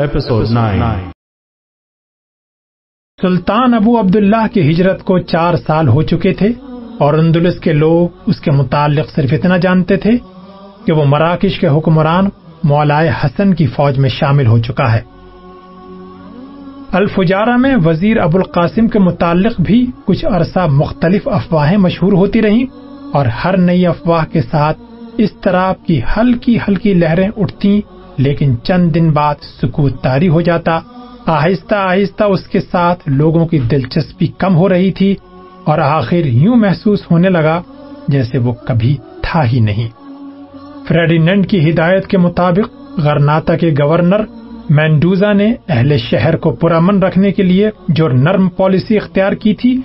Episode 0.00 0.46
9. 0.48 0.98
سلطان 3.18 3.74
ابو 3.74 3.98
عبداللہ 4.00 4.46
کی 4.52 4.60
ہجرت 4.70 5.02
کو 5.04 5.18
چار 5.24 5.54
سال 5.66 5.88
ہو 5.88 6.02
چکے 6.02 6.32
تھے 6.34 6.48
اور 6.98 7.14
اندلس 7.14 7.58
کے 7.60 7.72
لوگ 7.72 8.28
اس 8.30 8.40
کے 8.40 8.50
متعلق 8.50 9.10
صرف 9.14 9.32
اتنا 9.32 9.56
جانتے 9.56 9.96
تھے 9.96 10.16
کہ 10.86 10.92
وہ 10.92 11.04
مراکش 11.04 11.58
کے 11.60 11.68
حکمران 11.68 12.28
مولائے 12.64 13.10
حسن 13.20 13.54
کی 13.54 13.66
فوج 13.66 13.98
میں 13.98 14.08
شامل 14.10 14.46
ہو 14.46 14.58
چکا 14.58 14.92
ہے 14.92 15.02
الفجارہ 16.92 17.56
میں 17.56 17.76
وزیر 17.84 18.20
ابو 18.20 18.38
القاسم 18.38 18.88
کے 18.88 18.98
متعلق 18.98 19.60
بھی 19.60 19.84
کچھ 20.04 20.24
عرصہ 20.26 20.66
مختلف 20.72 21.28
افواہیں 21.32 21.76
مشہور 21.78 22.12
ہوتی 22.12 22.42
رہیں 22.42 22.64
اور 23.12 23.26
ہر 23.44 23.56
نئی 23.60 23.86
افواہ 23.86 24.24
کے 24.32 24.42
ساتھ 24.50 24.78
اس 25.18 25.40
طرح 25.42 25.72
کی 25.86 26.00
ہلکی 26.16 26.58
ہلکی 26.68 26.94
لہریں 26.94 27.28
اٹھتی 27.36 27.80
لیکن 28.20 28.54
چند 28.62 28.94
دن 28.94 29.10
بعد 29.10 29.34
سکوت 29.62 30.02
تاری 30.02 30.28
ہو 30.28 30.40
جاتا۔ 30.40 30.78
آہستہ 31.26 31.74
آہستہ 31.74 32.24
اس 32.24 32.46
کے 32.46 32.60
ساتھ 32.60 33.00
لوگوں 33.06 33.46
کی 33.46 33.58
دلچسپی 33.58 34.26
کم 34.26 34.56
ہو 34.56 34.68
رہی 34.68 34.92
تھی 34.92 35.14
اور 35.64 35.78
آخر 35.78 36.26
یوں 36.26 36.56
محسوس 36.56 37.00
ہونے 37.10 37.28
لگا 37.28 37.62
جیسے 38.08 38.38
وہ 38.38 38.52
کبھی 38.52 38.96
تھا 39.22 39.44
ہی 39.44 39.60
نہیں۔ 39.60 39.88
فریڈینڈ 40.88 41.48
کی 41.48 41.70
ہدایت 41.70 42.06
کے 42.06 42.18
مطابق 42.18 42.98
غرناتا 42.98 43.56
کے 43.56 43.70
گورنر 43.70 44.24
مینڈوزا 44.70 45.32
نے 45.32 45.54
اہل 45.68 45.96
شہر 45.98 46.36
کو 46.36 46.50
پرامن 46.50 47.02
رکھنے 47.02 47.32
کے 47.32 47.42
لیے 47.42 47.70
جو 47.88 48.08
نرم 48.08 48.48
پالیسی 48.48 48.96
اختیار 48.96 49.32
کی 49.32 49.54
تھی 49.54 49.80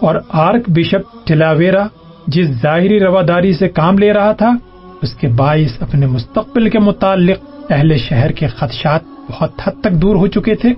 اور 0.00 0.14
آرک 0.28 0.62
بشپ 0.68 1.26
ٹلاویرا 1.26 1.86
جس 2.26 2.46
ظاہری 2.62 3.00
رواداری 3.00 3.52
سے 3.52 3.68
کام 3.68 3.98
لے 3.98 4.12
رہا 4.12 4.32
تھا، 4.32 4.50
اس 5.02 5.14
کے 5.14 5.28
باعث 5.28 5.82
اپنے 5.82 6.06
مستقبل 6.06 6.70
کے 6.70 6.78
متعلق 6.78 7.38
اہل 7.72 7.96
شہر 7.98 8.32
کے 8.32 8.46
خدشات 8.48 9.02
بہت 9.30 9.60
حد 9.64 9.80
تک 9.80 9.92
دور 9.92 10.16
ہو 10.16 10.26
چکے 10.26 10.54
تھے، 10.54 10.74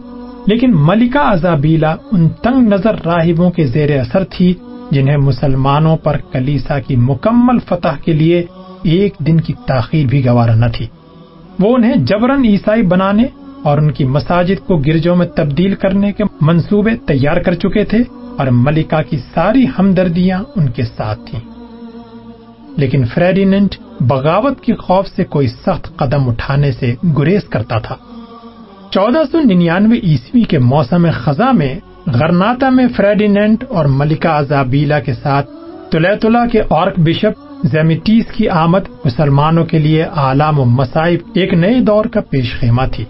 لیکن 0.47 0.71
ملکہ 0.75 1.19
ازابیلا 1.19 1.97
ان 2.13 2.29
تنگ 2.29 2.69
نظر 2.69 2.95
راہبوں 3.05 3.51
کے 3.51 3.67
زیر 3.67 4.01
اثر 4.01 4.25
تھی، 4.25 4.55
جنہیں 4.91 5.17
مسلمانوں 5.17 5.97
پر 5.97 6.17
کلیسا 6.33 6.81
کی 6.81 6.97
مکمل 6.97 7.59
فتح 7.69 8.03
کے 8.05 8.13
لیے 8.13 8.45
ایک 8.83 9.15
دن 9.19 9.41
کی 9.41 9.53
تاخیر 9.67 10.07
بھی 10.07 10.25
گوارا 10.27 10.55
نہ 10.55 10.67
تھی۔ 10.75 10.87
وہ 11.59 11.77
انہیں 11.77 11.95
جبرن 11.95 12.45
عیسائی 12.45 12.83
بنانے 12.83 13.27
اور 13.63 13.79
ان 13.79 13.91
کی 13.93 14.05
مساجد 14.05 14.67
کو 14.67 14.77
گرجوں 14.77 15.17
میں 15.17 15.27
تبدیل 15.27 15.75
کرنے 15.75 16.13
کے 16.13 16.25
منصوبے 16.41 16.97
تیار 16.97 17.37
کر 17.37 17.55
چکے 17.55 17.85
تھے 17.85 17.99
اور 18.39 18.47
ملکہ 18.47 19.03
کی 19.11 19.17
ساری 19.35 19.67
ہمدردیاں 19.79 20.43
ان 20.57 20.69
کے 20.69 20.85
ساتھ 20.85 21.21
تھیں۔ 21.31 21.41
لیکن 22.77 23.05
فریڈینٹ 23.05 23.75
بغاوت 24.01 24.61
کی 24.61 24.73
خوف 24.75 25.09
سے 25.09 25.25
کوئی 25.25 25.49
سخت 25.49 25.97
قدم 25.97 26.29
اٹھانے 26.29 26.73
سے 26.73 26.95
گریز 27.19 27.45
کرتا 27.45 27.79
تھا۔ 27.79 27.97
چودہ 28.91 29.23
سو 29.33 29.41
ننانوے 29.41 29.99
عیسوی 29.99 30.43
کے 30.43 30.59
موسم 30.59 31.07
خزاں 31.13 31.53
میں 31.53 31.81
غرناتا 32.07 32.71
میں 32.71 32.87
فریڈینٹ 32.97 33.65
اور 33.69 33.85
ملکہ 33.85 34.29
ازابیلا 34.29 35.01
کے 35.01 35.13
ساتھ 35.15 35.51
تلیتلا 35.91 36.47
کے 36.47 36.63
آرک 36.71 36.95
بشپ 36.97 37.67
زیمیٹیس 37.67 38.27
کی 38.33 38.49
آمد 38.49 38.89
مسلمانوں 39.05 39.65
کے 39.65 39.79
لیے 39.79 40.03
عالم 40.03 40.59
و 40.59 40.65
مصائب 40.65 41.21
ایک 41.35 41.55
نئے 41.55 41.81
دور 41.81 42.05
کا 42.05 42.21
پیش 42.21 42.61
خیمہ 42.61 42.83
تھی۔ 42.93 43.05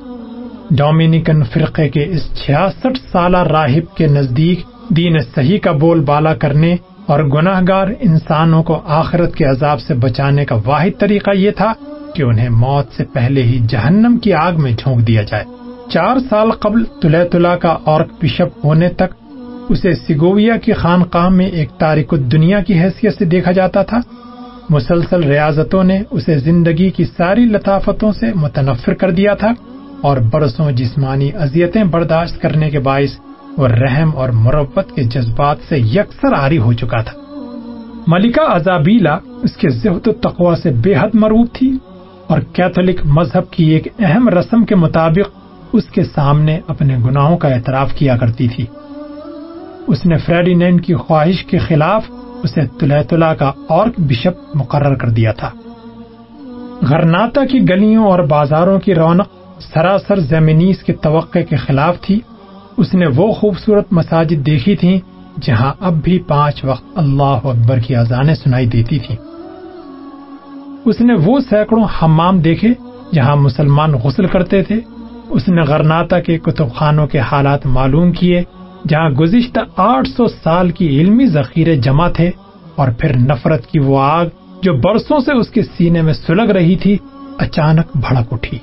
ڈومینیکن 0.70 1.42
فرقے 1.44 1.88
کے 1.88 2.04
اس 2.04 2.44
چھیاسٹھ 2.44 2.98
سالہ 3.12 3.38
راہب 3.38 3.96
کے 3.96 4.06
نزدیک 4.06 4.60
دین 4.88 5.18
صحیح 5.34 5.58
کا 5.58 5.72
بول 5.72 6.00
بالا 6.00 6.34
کرنے 6.34 6.76
اور 7.06 7.24
گناہ 7.24 7.60
گار 7.68 7.88
انسانوں 8.00 8.62
کو 8.62 8.82
آخرت 8.84 9.34
کے 9.34 9.44
عذاب 9.44 9.80
سے 9.80 9.94
بچانے 9.94 10.44
کا 10.44 10.56
واحد 10.66 10.98
طریقہ 10.98 11.30
یہ 11.34 11.50
تھا 11.50 11.72
کہ 12.14 12.22
انہیں 12.22 12.48
موت 12.48 12.86
سے 12.96 13.04
پہلے 13.04 13.42
ہی 13.42 13.58
جہنم 13.68 14.18
کی 14.18 14.32
آگ 14.32 14.52
میں 14.56 14.72
جھونک 14.72 15.06
دیا 15.06 15.22
جائے۔ 15.22 15.44
چار 15.90 16.16
سال 16.30 16.50
قبل 16.50 16.84
تلا 17.30 17.56
کا 17.56 17.76
اور 17.84 18.04
بشپ 18.22 18.66
ہونے 18.66 18.88
تک 18.88 19.14
اسے 19.68 19.94
سگویا 19.94 20.56
کی 20.56 20.72
خانقاہ 20.72 21.28
میں 21.28 21.46
ایک 21.46 21.70
تاریخ 21.70 22.14
دنیا 22.32 22.60
کی 22.60 22.80
حیثیت 22.80 23.18
سے 23.18 23.24
دیکھا 23.24 23.52
جاتا 23.52 23.82
تھا۔ 23.82 24.00
مسلسل 24.70 25.22
ریاضتوں 25.22 25.84
نے 25.84 26.02
اسے 26.10 26.38
زندگی 26.38 26.90
کی 26.90 27.04
ساری 27.04 27.44
لطافتوں 27.44 28.12
سے 28.12 28.26
متنفر 28.34 28.94
کر 28.94 29.10
دیا 29.10 29.34
تھا 29.34 29.52
اور 30.00 30.16
برسوں 30.16 30.72
جسمانی 30.72 31.30
اذیتیں 31.34 31.84
برداشت 31.84 32.42
کرنے 32.42 32.70
کے 32.70 32.78
باعث 32.78 33.10
وہ 33.56 33.66
رحم 33.66 34.10
اور 34.14 34.28
مربت 34.28 34.88
کے 34.94 35.02
جذبات 35.02 35.56
سے 35.68 35.78
یکسر 35.78 36.32
آری 36.32 36.58
ہو 36.58 36.72
چکا 36.72 37.02
تھا۔ 37.02 37.20
ملکہ 38.06 38.40
ازابیلا 38.40 39.18
اس 39.42 39.56
کے 39.56 39.68
زہد 39.68 40.06
و 40.06 40.12
تقوا 40.12 40.56
سے 40.56 40.70
بے 40.70 40.94
حد 40.94 41.14
مروب 41.14 41.46
تھی 41.52 41.78
اور 42.26 42.40
کیتھولک 42.40 43.00
مذہب 43.04 43.50
کی 43.50 43.64
ایک 43.64 43.88
اہم 43.98 44.28
رسم 44.28 44.64
کے 44.64 44.74
مطابق 44.74 45.38
اس 45.72 45.84
کے 45.84 46.04
سامنے 46.04 46.60
اپنے 46.68 46.96
گناہوں 46.96 47.38
کا 47.38 47.48
اعتراف 47.48 47.92
کیا 47.92 48.16
کرتی 48.16 48.48
تھی۔ 48.48 48.66
اس 49.86 50.06
نے 50.06 50.16
فریڈینڈ 50.16 50.86
کی 50.86 50.94
خواہش 50.94 51.44
کے 51.44 51.58
خلاف 51.58 52.04
اسے 52.42 52.60
تلا 53.08 53.34
کا 53.34 53.52
اور 53.68 53.88
بشپ 53.98 54.56
مقرر 54.56 54.94
کر 54.94 55.08
دیا 55.08 55.32
تھا۔ 55.32 55.50
غرناتا 56.82 57.46
کی 57.46 57.68
گلیوں 57.68 58.06
اور 58.06 58.18
بازاروں 58.18 58.80
کی 58.80 58.94
رونق 58.94 59.28
سراسر 59.74 60.20
زمینیس 60.20 60.82
کے 60.82 60.92
توقع 60.92 61.38
کے 61.48 61.56
خلاف 61.56 62.00
تھی۔ 62.00 62.20
اس 62.76 62.94
نے 62.94 63.06
وہ 63.06 63.32
خوبصورت 63.32 63.92
مساجد 63.92 64.46
دیکھی 64.46 64.76
تھی 64.76 65.00
جہاں 65.42 65.72
اب 65.80 65.92
بھی 66.04 66.18
پانچ 66.18 66.64
وقت 66.64 66.84
اللہ 66.94 67.38
اکبر 67.44 67.78
کی 67.78 67.96
اذانیں 67.96 68.34
سنائی 68.34 68.66
دیتی 68.66 68.98
تھی 68.98 69.16
اس 70.84 71.00
نے 71.00 71.14
وہ 71.14 71.40
سینکڑوں 71.40 71.84
حمام 72.02 72.40
دیکھے 72.40 72.68
جہاں 73.14 73.36
مسلمان 73.36 73.92
غسل 73.92 74.26
کرتے 74.26 74.62
تھے۔ 74.62 74.80
اس 75.30 75.48
نے 75.48 75.62
غرناتا 75.62 76.20
کے 76.20 76.38
کتب 76.38 76.74
خانوں 76.74 77.06
کے 77.06 77.18
حالات 77.18 77.66
معلوم 77.66 78.12
کیے 78.12 78.42
جہاں 78.88 79.10
گزشتہ 79.10 79.60
آٹھ 79.76 80.08
سو 80.08 80.26
سال 80.26 80.70
کی 80.70 80.88
علمی 80.88 81.26
ذخیرے 81.26 81.76
جمع 81.76 82.08
تھے 82.08 82.30
اور 82.74 82.88
پھر 82.98 83.16
نفرت 83.16 83.66
کی 83.66 83.78
وہ 83.78 84.00
آگ 84.00 84.26
جو 84.62 84.72
برسوں 84.72 85.20
سے 85.20 85.32
اس 85.32 85.48
کے 85.48 85.62
سینے 85.62 86.02
میں 86.02 86.14
سلگ 86.14 86.50
رہی 86.50 86.76
تھی 86.76 86.96
اچانک 87.38 87.96
بھڑک 87.96 88.32
اٹھی۔ 88.32 88.58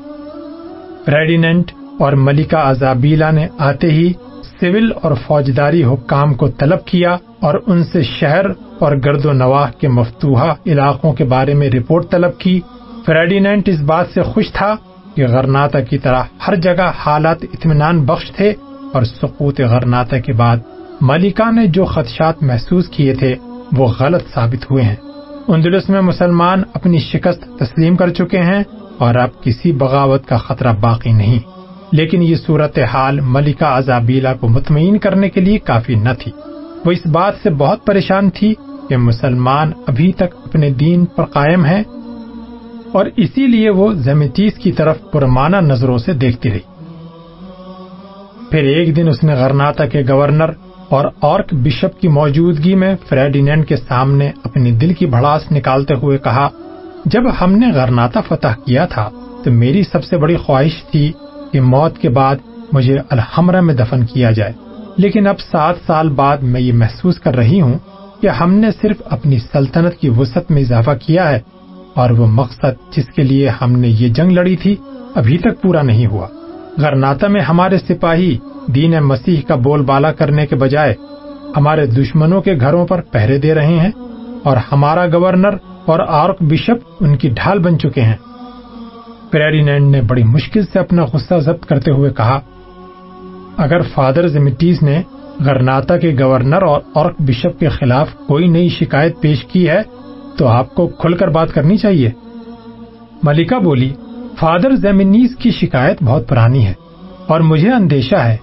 ریڈینٹ 1.08 1.72
اور 2.02 2.14
ملکہ 2.14 2.56
ازابیلا 2.56 3.32
نے 3.32 3.48
آتے 3.58 3.92
ہی 3.92 4.14
سول 4.60 4.92
اور 5.02 5.12
فوجداری 5.28 5.84
حکام 5.84 6.34
کو 6.34 6.48
طلب 6.48 6.86
کیا 6.86 7.18
اور 7.40 7.62
ان 7.68 7.84
سے 7.84 8.04
شہر 8.04 8.46
اور 8.80 8.96
گرد 9.06 9.26
و 9.26 9.32
نواح 9.32 9.70
کے 9.70 9.88
مفتوحہ 9.88 10.54
علاقوں 10.66 11.14
کے 11.14 11.24
بارے 11.24 11.54
میں 11.54 11.70
رپورٹ 11.70 12.10
طلب 12.10 12.38
کی۔ 12.38 12.60
فریڈینٹ 13.06 13.70
اس 13.70 13.80
بات 13.80 14.06
سے 14.14 14.22
خوش 14.22 14.52
تھا 14.54 14.76
کہ 15.16 15.28
غرناتا 15.28 15.80
کی 15.80 15.98
طرح 15.98 16.24
ہر 16.48 16.56
جگہ 16.56 16.92
حالات 16.98 17.38
اطمینان 17.44 18.06
بخش 18.06 18.32
تھے 18.32 18.54
اور 18.94 19.04
سقوط 19.04 19.62
غرناتا 19.62 20.20
کے 20.20 20.34
بعد 20.34 20.58
ملکہ 21.02 21.52
نے 21.52 21.68
جو 21.68 21.86
خدشات 21.86 22.44
محسوس 22.44 22.88
کیے 22.88 23.14
تھے 23.14 23.36
وہ 23.78 23.94
غلط 24.00 24.34
ثابت 24.34 24.72
ہوئے 24.72 24.84
ہیں۔ 24.84 24.96
اندلس 25.48 25.90
میں 25.90 26.02
مسلمان 26.02 26.64
اپنی 26.74 27.00
شکست 27.00 27.60
تسلیم 27.60 27.96
کر 27.96 28.10
چکے 28.10 28.40
ہیں 28.40 28.64
اور 28.98 29.16
اب 29.16 29.44
کسی 29.44 29.72
بغاوت 29.72 30.28
کا 30.28 30.38
خطرہ 30.38 30.74
باقی 30.74 31.12
نہیں۔ 31.12 31.61
لیکن 31.92 32.24
یہ 32.24 32.36
صورت 32.36 32.80
حال 32.80 33.20
ملکہ 33.20 33.66
ازابیلا 33.66 34.34
کو 34.34 34.48
مطمئن 34.48 34.98
کرنے 34.98 35.30
کے 35.30 35.42
لیے 35.42 35.60
کافی 35.60 35.96
نہ 35.96 36.10
تھی۔ 36.20 36.32
وہ 36.86 36.92
اس 36.92 37.06
بات 37.06 37.34
سے 37.44 37.50
بہت 37.50 37.86
پریشان 37.86 38.30
تھی 38.30 38.54
کہ 38.90 38.98
مسلمان 38.98 39.72
ابھی 39.88 40.12
تک 40.12 40.36
اپنے 40.46 40.70
دین 40.70 41.06
پر 41.06 41.26
قائم 41.26 41.66
ہیں 41.66 41.84
اور 42.92 43.06
اسی 43.18 43.48
لیے 43.48 43.70
وہ 43.70 43.94
زمیتیس 43.94 44.54
کی 44.54 44.72
طرف 44.72 44.98
پرمانہ 45.12 45.58
نظروں 45.58 45.98
سے 45.98 46.14
دیکھتی 46.14 46.52
رہی۔ 46.52 46.60
پھر 48.52 48.64
ایک 48.64 48.96
دن 48.96 49.08
اس 49.08 49.24
نے 49.24 49.34
غرناتا 49.34 49.86
کے 49.86 50.02
گورنر 50.10 50.50
اور 50.90 51.06
آرک 51.22 51.54
بشپ 51.54 52.02
کی 52.02 52.08
موجودگی 52.08 52.76
میں 52.76 52.96
فریڈینڈ 53.10 53.68
کے 53.68 53.76
سامنے 53.76 54.32
اپنی 54.44 54.72
دل 54.72 54.94
کی 54.94 55.06
بھڑاس 55.06 55.52
نکالتے 55.52 55.94
ہوئے 55.94 56.18
کہا، 56.18 56.50
جب 57.06 57.22
ہم 57.42 57.52
نے 57.52 57.72
غرناتا 57.72 58.22
فتح 58.22 58.60
کیا 58.66 58.86
تھا 58.86 59.10
تو 59.44 59.52
میری 59.52 59.84
سب 59.84 60.04
سے 60.04 60.18
بڑی 60.18 60.36
خواہش 60.36 60.84
تھی 60.92 61.12
کہ 61.52 61.62
موت 61.62 61.98
کے 61.98 62.10
بعد 62.10 62.36
مجھے 62.72 62.98
الحمرہ 63.10 63.62
میں 63.62 63.74
دفن 63.74 64.06
کیا 64.06 64.32
جائے۔ 64.32 64.54
لیکن 64.98 65.28
اب 65.28 65.40
سات 65.40 65.76
سال 65.88 66.10
بعد 66.10 66.38
میں 66.38 66.62
یہ 66.62 66.74
محسوس 66.74 67.20
کر 67.20 67.36
رہی 67.36 67.62
ہوں 67.62 67.74
کہ 68.22 68.28
ہم 68.28 68.54
نے 68.54 68.68
صرف 68.82 69.02
اپنی 69.06 69.38
سلطنت 69.40 69.98
کی 69.98 70.10
وسعت 70.10 70.52
میں 70.52 70.62
اضافہ 70.62 70.92
کیا 71.06 71.30
ہے 71.30 71.40
اور 71.96 72.10
وہ 72.10 72.28
مقصد 72.28 72.98
جس 72.98 73.06
کے 73.06 73.22
لیے 73.22 73.50
ہم 73.50 73.72
نے 73.72 73.88
یہ 73.88 74.10
جنگ 74.10 74.32
لڑی 74.32 74.56
تھی 74.56 74.76
ابھی 75.16 75.38
تک 75.38 75.62
پورا 75.62 75.82
نہیں 75.82 76.06
ہوا۔ 76.06 76.28
غرناتا 76.78 77.28
میں 77.28 77.42
ہمارے 77.42 77.78
سپاہی 77.78 78.38
دین 78.68 78.92
مسیح 78.92 79.42
کا 79.48 79.56
بول 79.56 79.82
بالا 79.82 80.12
کرنے 80.12 80.46
کے 80.46 80.56
بجائے 80.56 80.96
ہمارے 81.58 81.86
دشمنوں 81.86 82.42
کے 82.42 82.56
گھروں 82.60 82.88
پر 82.88 83.02
پہرے 83.02 83.38
دے 83.38 83.54
رہے 83.54 83.80
ہیں 83.80 83.92
اور 84.44 84.58
ہمارا 84.72 85.06
گورنر 85.06 85.54
اور 85.86 86.00
آرک 86.08 86.38
بشپ 86.40 86.88
ان 87.00 87.16
کی 87.16 87.30
ڈھال 87.30 87.60
بن 87.60 87.80
چکے 87.80 88.02
ہیں۔ 88.02 88.16
پیریڈینڈ 89.32 89.92
نے 89.92 90.02
بڑی 90.02 90.24
مشکل 90.24 90.66
سے 90.74 90.80
اپنا 90.80 91.06
غصہ 91.14 91.34
ضبط 91.36 91.66
کرتے 91.66 91.92
ہوئے 91.92 92.10
کہا، 92.10 92.40
اگر 93.58 93.82
فادر 93.82 94.28
زمیٹیز 94.28 94.82
نے 94.82 95.02
غرناتا 95.40 95.98
کے 95.98 96.16
گورنر 96.20 96.62
اور 96.62 96.82
اورک 96.94 97.16
بشپ 97.20 97.60
کے 97.60 97.70
خلاف 97.70 98.14
کوئی 98.28 98.48
نئی 98.48 98.70
شکایت 98.70 99.22
پیش 99.22 99.46
کی 99.46 99.70
ہے، 99.70 99.82
تو 100.38 100.48
آپ 100.48 100.76
کو 100.76 100.88
کھل 100.88 101.14
کر 101.14 101.28
بات 101.28 101.54
کرنی 101.54 101.78
چاہیے۔ 101.78 102.10
ملکہ 103.24 103.60
بولی، 103.60 103.94
فادر 104.40 104.76
زمینیز 104.76 105.36
کی 105.36 105.52
شکایت 105.52 106.04
بہت 106.04 106.30
پرانی 106.30 106.66
ہے 106.66 106.74
اور 107.28 107.40
مجھے 107.40 107.72
اندیشہ 107.72 108.16
ہے 108.16 108.38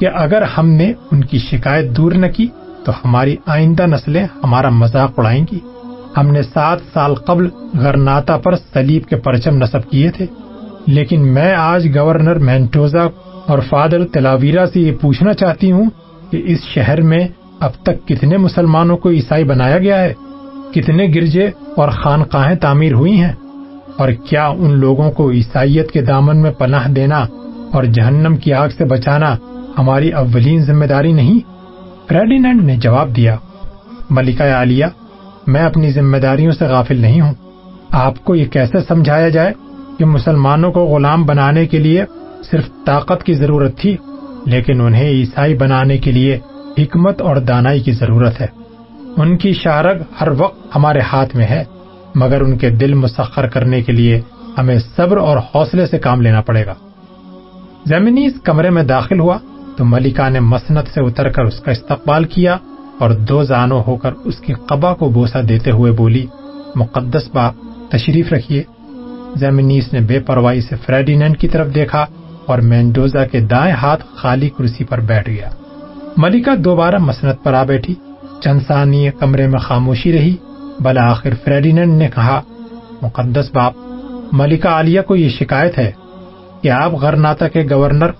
کہ 0.00 0.08
اگر 0.14 0.42
ہم 0.42 0.68
نے 0.68 0.92
ان 1.12 1.24
کی 1.24 1.38
شکایت 1.38 1.96
دور 1.96 2.12
نہ 2.12 2.26
کی، 2.26 2.46
تو 2.84 2.92
ہماری 3.04 3.36
آئندہ 3.46 3.86
نسلیں 3.86 4.26
ہمارا 4.44 4.68
مذاق 4.68 5.18
اڑائیں 5.18 5.44
گی۔ 5.52 5.60
ہم 6.16 6.26
نے 6.26 6.42
سات 6.42 6.78
سال 6.94 7.14
قبل 7.14 7.48
غرناتا 7.74 8.36
پر 8.36 8.56
سلیب 8.72 9.04
کے 9.08 9.16
پرچم 9.16 9.56
نصب 9.56 9.90
کیے 9.90 10.10
تھے، 10.10 10.26
لیکن 10.86 11.20
میں 11.34 11.52
آج 11.54 11.86
گورنر 11.96 12.38
مینٹوزا 12.38 13.04
اور 13.46 13.58
فادر 13.68 14.06
تلاویرا 14.06 14.66
سے 14.66 14.80
یہ 14.80 14.92
پوچھنا 15.00 15.32
چاہتی 15.34 15.70
ہوں 15.72 15.90
کہ 16.30 16.42
اس 16.44 16.64
شہر 16.74 17.02
میں 17.02 17.26
اب 17.60 17.72
تک 17.82 18.06
کتنے 18.08 18.36
مسلمانوں 18.36 18.96
کو 18.96 19.10
عیسائی 19.10 19.44
بنایا 19.44 19.78
گیا 19.78 20.00
ہے؟ 20.00 20.12
کتنے 20.74 21.06
گرجے 21.06 21.46
اور 21.76 21.88
خانقاہیں 21.88 22.56
تعمیر 22.56 22.92
ہوئی 22.92 23.20
ہیں؟ 23.20 23.32
اور 23.98 24.08
کیا 24.28 24.46
ان 24.46 24.78
لوگوں 24.78 25.10
کو 25.10 25.30
عیسائیت 25.30 25.90
کے 25.90 26.02
دامن 26.02 26.36
میں 26.36 26.50
پناہ 26.50 26.88
دینا 26.88 27.24
اور 27.72 27.84
جہنم 27.84 28.36
کی 28.36 28.52
آگ 28.52 28.68
سے 28.68 28.84
بچانا 28.84 29.34
ہماری 29.78 30.10
اولین 30.12 30.62
ذمہ 30.62 30.84
داری 30.84 31.12
نہیں؟ 31.12 31.38
فریڈینڈ 32.08 32.62
نے 32.62 32.76
جواب 32.76 33.16
دیا، 33.16 33.36
ملکہ 34.10 34.42
عالیہ 34.42 34.86
میں 35.46 35.60
اپنی 35.60 35.90
ذمہ 35.90 36.16
داریوں 36.16 36.52
سے 36.52 36.66
غافل 36.66 36.96
نہیں 36.96 37.20
ہوں۔ 37.20 37.34
آپ 37.90 38.24
کو 38.24 38.34
یہ 38.34 38.46
کیسے 38.46 38.78
سمجھایا 38.88 39.28
جائے 39.28 39.52
کہ 39.98 40.04
مسلمانوں 40.04 40.72
کو 40.72 40.84
غلام 40.84 41.24
بنانے 41.24 41.66
کے 41.66 41.78
لیے 41.78 42.04
صرف 42.50 42.68
طاقت 42.86 43.24
کی 43.24 43.34
ضرورت 43.34 43.78
تھی، 43.78 43.96
لیکن 44.46 44.80
انہیں 44.80 45.08
عیسائی 45.08 45.54
بنانے 45.54 45.98
کے 45.98 46.12
لیے 46.12 46.38
حکمت 46.78 47.22
اور 47.22 47.36
دانائی 47.36 47.80
کی 47.80 47.92
ضرورت 47.92 48.40
ہے۔ 48.40 48.46
ان 49.16 49.36
کی 49.36 49.52
شارگ 49.52 49.98
ہر 50.20 50.28
وقت 50.28 50.76
ہمارے 50.76 51.00
ہاتھ 51.00 51.36
میں 51.36 51.46
ہے، 51.46 51.64
مگر 52.14 52.40
ان 52.40 52.58
کے 52.58 52.70
دل 52.70 52.94
مسخر 52.94 53.46
کرنے 53.46 53.82
کے 53.82 53.92
لیے 53.92 54.20
ہمیں 54.58 54.78
صبر 54.96 55.16
اور 55.16 55.38
حوصلے 55.38 55.86
سے 55.86 55.98
کام 55.98 56.20
لینا 56.20 56.40
پڑے 56.40 56.66
گا۔ 56.66 56.74
زمینی 57.86 58.26
اس 58.26 58.32
کمرے 58.44 58.70
میں 58.70 58.82
داخل 58.82 59.20
ہوا 59.20 59.38
تو 59.76 59.84
ملکہ 59.84 60.30
نے 60.30 60.40
مسنت 60.40 60.88
سے 60.94 61.00
اتر 61.00 61.28
کر 61.28 61.42
اس 61.42 61.60
کا 61.60 61.70
استقبال 61.70 62.24
کیا۔ 62.24 62.56
اور 63.00 63.10
دو 63.10 63.42
زانو 63.42 63.82
ہو 63.86 63.96
کر 63.96 64.12
اس 64.12 64.38
کی 64.38 64.52
قبا 64.52 64.94
کو 64.94 65.08
بوسا 65.08 65.40
دیتے 65.48 65.70
ہوئے 65.70 65.92
بولی، 65.92 66.26
مقدس 66.74 67.28
باپ، 67.32 67.54
تشریف 67.90 68.32
رکھیے۔ 68.32 68.62
زمینیس 69.36 69.92
نے 69.92 70.00
بے 70.00 70.20
پرواہی 70.20 70.60
سے 70.60 70.76
فریڈینڈ 70.76 71.38
کی 71.38 71.48
طرف 71.48 71.74
دیکھا 71.74 72.06
اور 72.46 72.58
مینڈوزا 72.58 73.26
کے 73.26 73.40
دائیں 73.40 73.74
ہاتھ 73.74 74.04
خالی 74.14 74.48
کرسی 74.48 74.84
پر 74.84 75.00
بیٹھ 75.00 75.30
گیا۔ 75.30 75.48
ملکہ 76.16 76.56
دوبارہ 76.56 76.98
مسنت 76.98 77.42
پر 77.42 77.54
آ 77.54 77.64
بیٹھی۔ 77.64 77.94
چند 78.42 78.60
ثانیے 78.68 79.10
کمرے 79.18 79.46
میں 79.46 79.60
خاموشی 79.60 80.12
رہی۔ 80.12 80.36
بلا 80.80 81.10
آخر 81.10 81.30
فریڈینڈ 81.44 81.98
نے 81.98 82.08
کہا، 82.14 82.40
مقدس 83.02 83.50
باپ، 83.52 83.72
ملکہ 84.32 84.68
عالیہ 84.68 85.00
کو 85.00 85.16
یہ 85.16 85.28
شکایت 85.28 85.78
ہے 85.78 85.90
کہ 86.62 86.70
آپ 86.70 86.92
غرناتا 86.92 87.48
کے 87.48 87.64
گورنر 87.70 88.10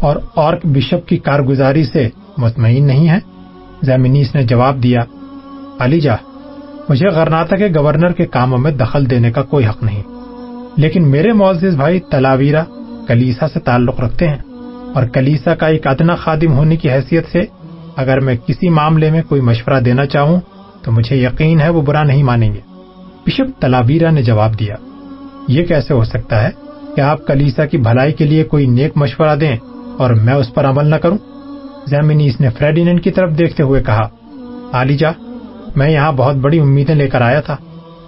اور 0.00 0.16
اورک 0.34 0.60
بشپ 0.64 1.08
کی 1.08 1.16
کارگزاری 1.16 1.84
سے 1.84 2.08
مطمئن 2.36 2.86
نہیں 2.86 3.08
ہیں؟ 3.08 3.20
زمینیس 3.82 4.34
نے 4.34 4.42
جواب 4.42 4.82
دیا، 4.82 5.00
علی 5.78 6.00
جا، 6.00 6.14
مجھے 6.88 7.08
غرناتا 7.08 7.56
کے 7.56 7.68
گورنر 7.76 8.12
کے 8.12 8.26
کاموں 8.26 8.58
میں 8.58 8.70
دخل 8.70 9.10
دینے 9.10 9.30
کا 9.32 9.42
کوئی 9.42 9.66
حق 9.66 9.82
نہیں، 9.82 10.02
لیکن 10.76 11.10
میرے 11.10 11.32
معزز 11.32 11.76
بھائی 11.76 12.00
تلاویرا 12.00 12.62
کلیسا 13.08 13.48
سے 13.48 13.60
تعلق 13.60 14.00
رکھتے 14.00 14.28
ہیں 14.28 14.38
اور 14.94 15.06
کلیسا 15.06 15.54
کا 15.54 15.66
ایک 15.66 15.86
ادنا 15.86 16.14
خادم 16.14 16.52
ہونے 16.52 16.76
کی 16.76 16.90
حیثیت 16.90 17.26
سے 17.32 17.44
اگر 17.96 18.20
میں 18.20 18.36
کسی 18.46 18.68
معاملے 18.68 19.10
میں 19.10 19.22
کوئی 19.22 19.40
مشورہ 19.40 19.80
دینا 19.80 20.06
چاہوں 20.06 20.40
تو 20.82 20.92
مجھے 20.92 21.16
یقین 21.16 21.60
ہے 21.60 21.68
وہ 21.68 21.82
برا 21.82 22.02
نہیں 22.02 22.22
مانیں 22.22 22.52
گے۔ 22.54 22.60
بشپ 23.26 23.60
تلاویرا 23.60 24.10
نے 24.10 24.22
جواب 24.22 24.58
دیا، 24.58 24.74
یہ 25.48 25.64
کیسے 25.64 25.94
ہو 25.94 26.04
سکتا 26.04 26.42
ہے 26.42 26.50
کہ 26.96 27.00
آپ 27.00 27.26
کلیسا 27.26 27.66
کی 27.66 27.76
بھلائی 27.76 28.12
کے 28.12 28.24
لیے 28.24 28.44
کوئی 28.44 28.66
نیک 28.66 28.96
مشورہ 28.96 29.36
دیں 29.36 29.56
اور 29.98 30.10
میں 30.10 30.34
اس 30.34 30.54
پر 30.54 30.64
عمل 30.64 30.86
نہ 30.86 30.96
کروں؟ 30.96 31.18
زیمنیس 31.86 32.40
نے 32.40 32.50
فریڈینڈ 32.50 33.02
کی 33.04 33.10
طرف 33.10 33.38
دیکھتے 33.38 33.62
ہوئے 33.62 33.82
کہا 33.82 34.08
علی 34.72 34.96
جا، 34.96 35.10
میں 35.76 35.90
یہاں 35.90 36.12
بہت 36.12 36.36
بڑی 36.36 36.60
امیدیں 36.60 36.94
لے 36.94 37.08
کر 37.08 37.20
آیا 37.20 37.40
تھا، 37.40 37.56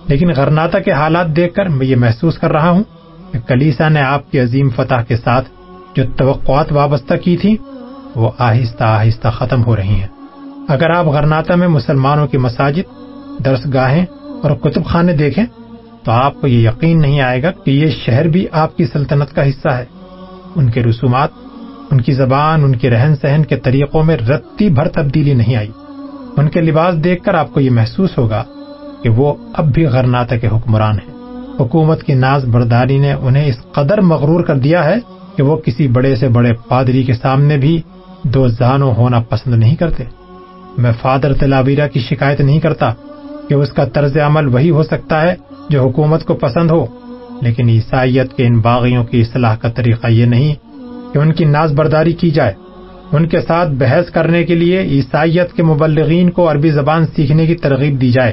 لیکن 0.08 0.30
غرناتا 0.36 0.78
کے 0.78 0.92
حالات 0.92 1.36
دیکھ 1.36 1.54
کر 1.54 1.68
میں 1.68 1.86
یہ 1.86 1.96
محسوس 1.96 2.38
کر 2.38 2.52
رہا 2.52 2.70
ہوں 2.70 2.82
کہ 3.32 3.38
کلیسا 3.38 3.88
نے 3.88 4.00
آپ 4.00 4.30
کی 4.30 4.40
عظیم 4.40 4.68
فتح 4.68 5.02
کے 5.08 5.16
ساتھ 5.16 5.48
جو 5.96 6.04
توقعات 6.16 6.72
وابستہ 6.72 7.14
کی 7.14 7.36
تھی، 7.36 7.56
وہ 8.14 8.30
آہستہ 8.38 8.84
آہستہ 8.84 9.28
ختم 9.28 9.64
ہو 9.64 9.76
رہی 9.76 10.00
ہیں۔ 10.00 10.06
اگر 10.68 10.90
آپ 10.90 11.06
غرناتا 11.06 11.54
میں 11.54 11.68
مسلمانوں 11.68 12.26
کی 12.26 12.38
مساجد 12.38 13.44
درس 13.44 13.66
گاہیں 13.74 14.04
اور 14.42 14.50
کتب 14.50 14.84
خانے 14.84 15.12
دیکھیں، 15.12 15.44
تو 16.04 16.12
آپ 16.12 16.40
کو 16.40 16.46
یہ 16.46 16.68
یقین 16.68 17.00
نہیں 17.00 17.20
آئے 17.20 17.42
گا 17.42 17.50
کہ 17.50 17.70
یہ 17.70 17.90
شہر 17.90 18.28
بھی 18.28 18.46
آپ 18.52 18.76
کی 18.76 18.86
سلطنت 18.86 19.34
کا 19.34 19.48
حصہ 19.48 19.68
ہے۔ 19.68 19.84
ان 20.56 20.70
کے 20.70 20.82
رسومات 20.82 21.30
ان 21.90 22.00
کی 22.00 22.12
زبان، 22.12 22.64
ان 22.64 22.76
کے 22.76 22.90
رہن 22.90 23.14
سہن 23.22 23.42
کے 23.44 23.56
طریقوں 23.56 24.04
میں 24.04 24.16
رتی 24.16 24.68
بھر 24.68 24.88
تبدیلی 24.88 25.34
نہیں 25.34 25.56
آئی۔ 25.56 25.70
ان 26.36 26.48
کے 26.48 26.60
لباس 26.60 27.04
دیکھ 27.04 27.24
کر 27.24 27.34
آپ 27.34 27.52
کو 27.52 27.60
یہ 27.60 27.70
محسوس 27.70 28.18
ہوگا 28.18 28.44
کہ 29.02 29.08
وہ 29.08 29.34
اب 29.52 29.72
بھی 29.72 29.84
غرناتا 29.84 30.36
کے 30.36 30.46
حکمران 30.46 30.94
ہیں۔ 30.94 31.14
حکومت 31.60 32.02
کی 32.02 32.14
ناز 32.14 32.44
برداری 32.44 32.98
نے 32.98 33.12
انہیں 33.12 33.46
اس 33.46 33.56
قدر 33.72 34.00
مغرور 34.00 34.44
کر 34.44 34.58
دیا 34.58 34.84
ہے 34.84 34.94
کہ 35.36 35.42
وہ 35.42 35.56
کسی 35.56 35.88
بڑے 35.88 36.16
سے 36.16 36.28
بڑے 36.28 36.52
پادری 36.68 37.02
کے 37.02 37.12
سامنے 37.12 37.56
بھی 37.56 37.82
دو 38.22 38.48
زانو 38.48 38.92
ہونا 38.92 39.20
پسند 39.20 39.54
نہیں 39.54 39.76
کرتے۔ 39.76 40.04
میں 40.78 40.92
فادر 41.02 41.32
تلاویرا 41.32 41.86
کی 41.86 42.00
شکایت 42.00 42.40
نہیں 42.40 42.60
کرتا 42.60 42.92
کہ 43.48 43.54
اس 43.54 43.72
کا 43.72 43.84
طرز 43.84 44.16
عمل 44.16 44.46
وہی 44.46 44.70
ہو 44.70 44.82
سکتا 44.82 45.22
ہے 45.22 45.34
جو 45.68 45.82
حکومت 45.82 46.24
کو 46.24 46.34
پسند 46.34 46.70
ہو، 46.70 46.86
لیکن 47.42 47.68
عیسائیت 47.68 48.34
کے 48.34 48.46
ان 48.46 48.60
باغیوں 48.60 49.04
کی 49.04 49.20
اصلاح 49.20 49.56
کا 49.56 49.68
طریقہ 49.68 50.06
یہ 50.06 50.26
نہیں 50.26 50.54
کہ 51.18 51.22
ان 51.22 51.32
کی 51.32 51.44
ناز 51.44 51.72
برداری 51.72 52.12
کی 52.12 52.30
جائے۔ 52.30 52.52
ان 53.12 53.28
کے 53.28 53.40
ساتھ 53.40 53.68
بحث 53.68 54.10
کرنے 54.10 54.44
کے 54.44 54.54
لیے 54.54 54.80
عیسائیت 54.80 55.52
کے 55.52 55.62
مبلغین 55.62 56.30
کو 56.30 56.50
عربی 56.50 56.70
زبان 56.70 57.06
سیکھنے 57.16 57.46
کی 57.46 57.54
ترغیب 57.54 58.00
دی 58.00 58.12
جائے۔ 58.12 58.32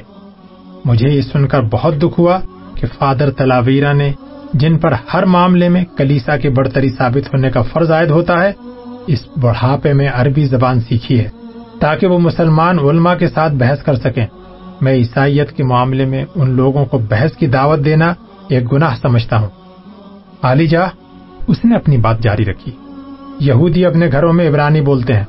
مجھے 0.86 1.10
یہ 1.10 1.22
سن 1.22 1.48
کر 1.48 1.62
بہت 1.62 1.96
دکھ 2.02 2.20
ہوا 2.20 2.40
کہ 2.76 2.88
فادر 3.00 3.32
تلاویرا 3.32 3.94
نے، 3.94 4.12
جن 4.54 4.78
پر 4.78 4.94
ہر 5.14 5.26
معاملے 5.26 5.70
میں 5.70 5.86
کلیسا 5.98 6.38
کی 6.38 6.50
بڑھتری 6.50 6.90
ثابت 6.90 7.28
ہونے 7.28 7.50
کا 7.50 7.62
فرض 7.62 7.92
عائد 7.92 8.10
ہوتا 8.10 8.44
ہے، 8.44 8.52
اس 9.08 9.20
بڑھاپے 9.42 9.94
میں 9.94 10.10
عربی 10.14 10.46
زبان 10.46 10.82
سیکھی 10.82 11.20
ہے، 11.20 11.30
تاکہ 11.80 12.08
وہ 12.08 12.20
مسلمان 12.20 12.80
علماء 12.80 13.16
کے 13.16 13.28
ساتھ 13.28 13.54
بحث 13.54 13.84
کر 13.84 13.96
سکیں۔ 13.96 14.26
میں 14.82 14.94
عیسائیت 14.94 15.51
کے 15.51 15.63
معاملے 15.63 16.06
میں 16.06 16.25
ان 16.36 16.51
لوگوں 16.51 16.86
کو 16.86 16.98
بحث 16.98 17.32
کی 17.34 17.48
دعوت 17.48 17.86
دینا 17.86 18.13
ایک 18.48 18.74
گناہ 18.74 18.96
سمجھتا 19.01 19.38
ہوں۔ 19.38 19.50
علی 20.42 20.68
جا 20.68 21.04
اس 21.48 21.66
نے 21.66 21.75
اپنی 21.75 21.98
بات 21.98 22.20
جاری 22.20 22.46
رکھی۔ 22.46 22.72
یہودی 23.40 23.86
اپنے 23.86 24.08
گھروں 24.12 24.34
میں 24.34 24.50
عبرانی 24.50 24.82
بولتے 24.82 25.14
ہیں 25.14 25.25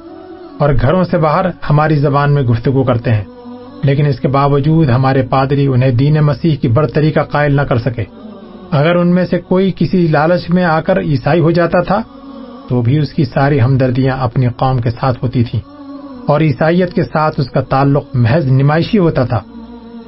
اور 0.58 0.74
گھروں 0.80 1.04
سے 1.04 1.18
باہر 1.18 1.44
ہماری 1.70 1.96
زبان 1.96 2.32
میں 2.32 2.42
گفتگو 2.42 2.82
کرتے 2.82 3.14
ہیں، 3.14 3.24
لیکن 3.82 4.06
اس 4.06 4.20
کے 4.20 4.28
باوجود 4.28 4.88
ہمارے 4.88 5.22
پادری 5.22 5.66
انہیں 5.66 5.90
دین 5.90 6.14
مسیح 6.14 6.56
کی 6.56 6.68
برتری 6.68 7.12
کا 7.12 7.22
قائل 7.22 7.56
نہ 7.56 7.62
کر 7.62 7.78
سکے۔ 7.78 8.04
اگر 8.70 8.94
ان 8.94 9.14
میں 9.14 9.26
سے 9.26 9.38
کوئی 9.38 9.72
کسی 9.76 10.08
لالچ 10.08 10.50
میں 10.50 10.64
آ 10.64 10.80
کر 10.80 11.00
عیسائی 11.00 11.40
ہو 11.40 11.50
جاتا 11.50 11.82
تھا، 11.82 12.02
تو 12.68 12.82
بھی 12.82 12.98
اس 12.98 13.12
کی 13.12 13.24
ساری 13.24 13.60
ہمدردیاں 13.60 14.16
اپنی 14.20 14.48
قوم 14.48 14.78
کے 14.78 14.90
ساتھ 14.90 15.18
ہوتی 15.22 15.44
تھیں۔ 15.44 15.60
اور 16.26 16.40
عیسائیت 16.40 16.92
کے 16.92 17.02
ساتھ 17.02 17.40
اس 17.40 17.50
کا 17.50 17.60
تعلق 17.60 18.04
محض 18.14 18.46
نمائشی 18.46 18.98
ہوتا 18.98 19.24
تھا۔ 19.24 19.40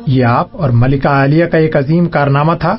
یہ 0.07 0.25
آپ 0.25 0.49
اور 0.53 0.71
ملکہ 0.71 1.09
عالیہ 1.09 1.45
کا 1.45 1.59
ایک 1.59 1.77
عظیم 1.77 2.07
کارنامہ 2.07 2.53
تھا 2.61 2.77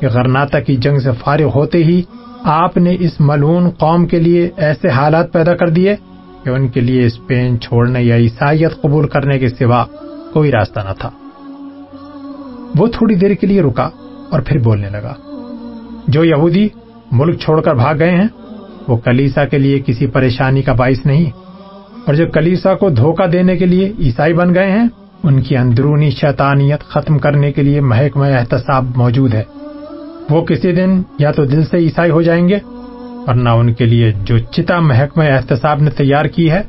کہ 0.00 0.08
غرناتا 0.08 0.60
کی 0.60 0.76
جنگ 0.76 0.98
سے 0.98 1.10
فارغ 1.24 1.50
ہوتے 1.54 1.84
ہی 1.84 2.02
آپ 2.50 2.76
نے 2.76 2.96
اس 3.00 3.20
ملون 3.20 3.70
قوم 3.70 4.06
کے 4.06 4.20
لیے 4.20 4.50
ایسے 4.56 4.88
حالات 4.88 5.32
پیدا 5.32 5.54
کر 5.54 5.68
دیے 5.68 5.96
کہ 6.44 6.50
ان 6.50 6.68
کے 6.68 6.80
لیے 6.80 7.06
اسپین 7.06 7.60
چھوڑنے 7.60 8.02
یا 8.02 8.16
عیسائیت 8.16 8.82
قبول 8.82 9.08
کرنے 9.08 9.38
کے 9.38 9.48
سوا 9.48 9.84
کوئی 10.32 10.50
راستہ 10.50 10.80
نہ 10.80 10.92
تھا۔ 10.98 11.10
وہ 12.78 12.86
تھوڑی 12.86 13.14
دیر 13.14 13.34
کے 13.34 13.46
لیے 13.46 13.62
رکا 13.62 13.88
اور 14.30 14.40
پھر 14.40 14.58
بولنے 14.58 14.90
لگا۔ 14.90 15.14
جو 16.08 16.24
یہودی 16.24 16.68
ملک 17.12 17.40
چھوڑ 17.40 17.60
کر 17.60 17.74
بھاگ 17.74 17.94
گئے 17.98 18.10
ہیں، 18.10 18.28
وہ 18.88 18.96
کلیسا 18.96 19.44
کے 19.44 19.58
لیے 19.58 19.82
کسی 19.86 20.06
پریشانی 20.06 20.62
کا 20.62 20.72
باعث 20.72 21.06
نہیں۔ 21.06 21.30
اور 22.06 22.14
جو 22.14 22.26
کلیسا 22.26 22.74
کو 22.74 22.90
دھوکہ 22.90 23.26
دینے 23.26 23.56
کے 23.56 23.66
لیے 23.66 23.92
عیسائی 23.98 24.32
بن 24.32 24.54
گئے 24.54 24.70
ہیں، 24.70 24.88
ان 25.22 25.42
کی 25.42 25.56
اندرونی 25.56 26.10
شیطانیت 26.10 26.80
ختم 26.80 27.18
کرنے 27.18 27.52
کے 27.52 27.62
لیے 27.62 27.80
محکمہ 27.80 28.24
احتساب 28.24 28.84
موجود 28.96 29.34
ہے۔ 29.34 29.44
وہ 30.30 30.44
کسی 30.44 30.72
دن 30.72 31.02
یا 31.18 31.30
تو 31.30 31.44
دل 31.44 31.64
سے 31.64 31.76
عیسائی 31.76 32.10
ہو 32.10 32.22
جائیں 32.22 32.48
گے 32.48 32.58
اور 33.26 33.34
نہ 33.34 33.48
ان 33.48 33.72
کے 33.72 33.84
لیے 33.84 34.12
جو 34.24 34.38
چتا 34.38 34.80
محکمہ 34.80 35.24
احتساب 35.24 35.82
نے 35.82 35.90
تیار 35.90 36.24
کی 36.24 36.50
ہے، 36.50 36.62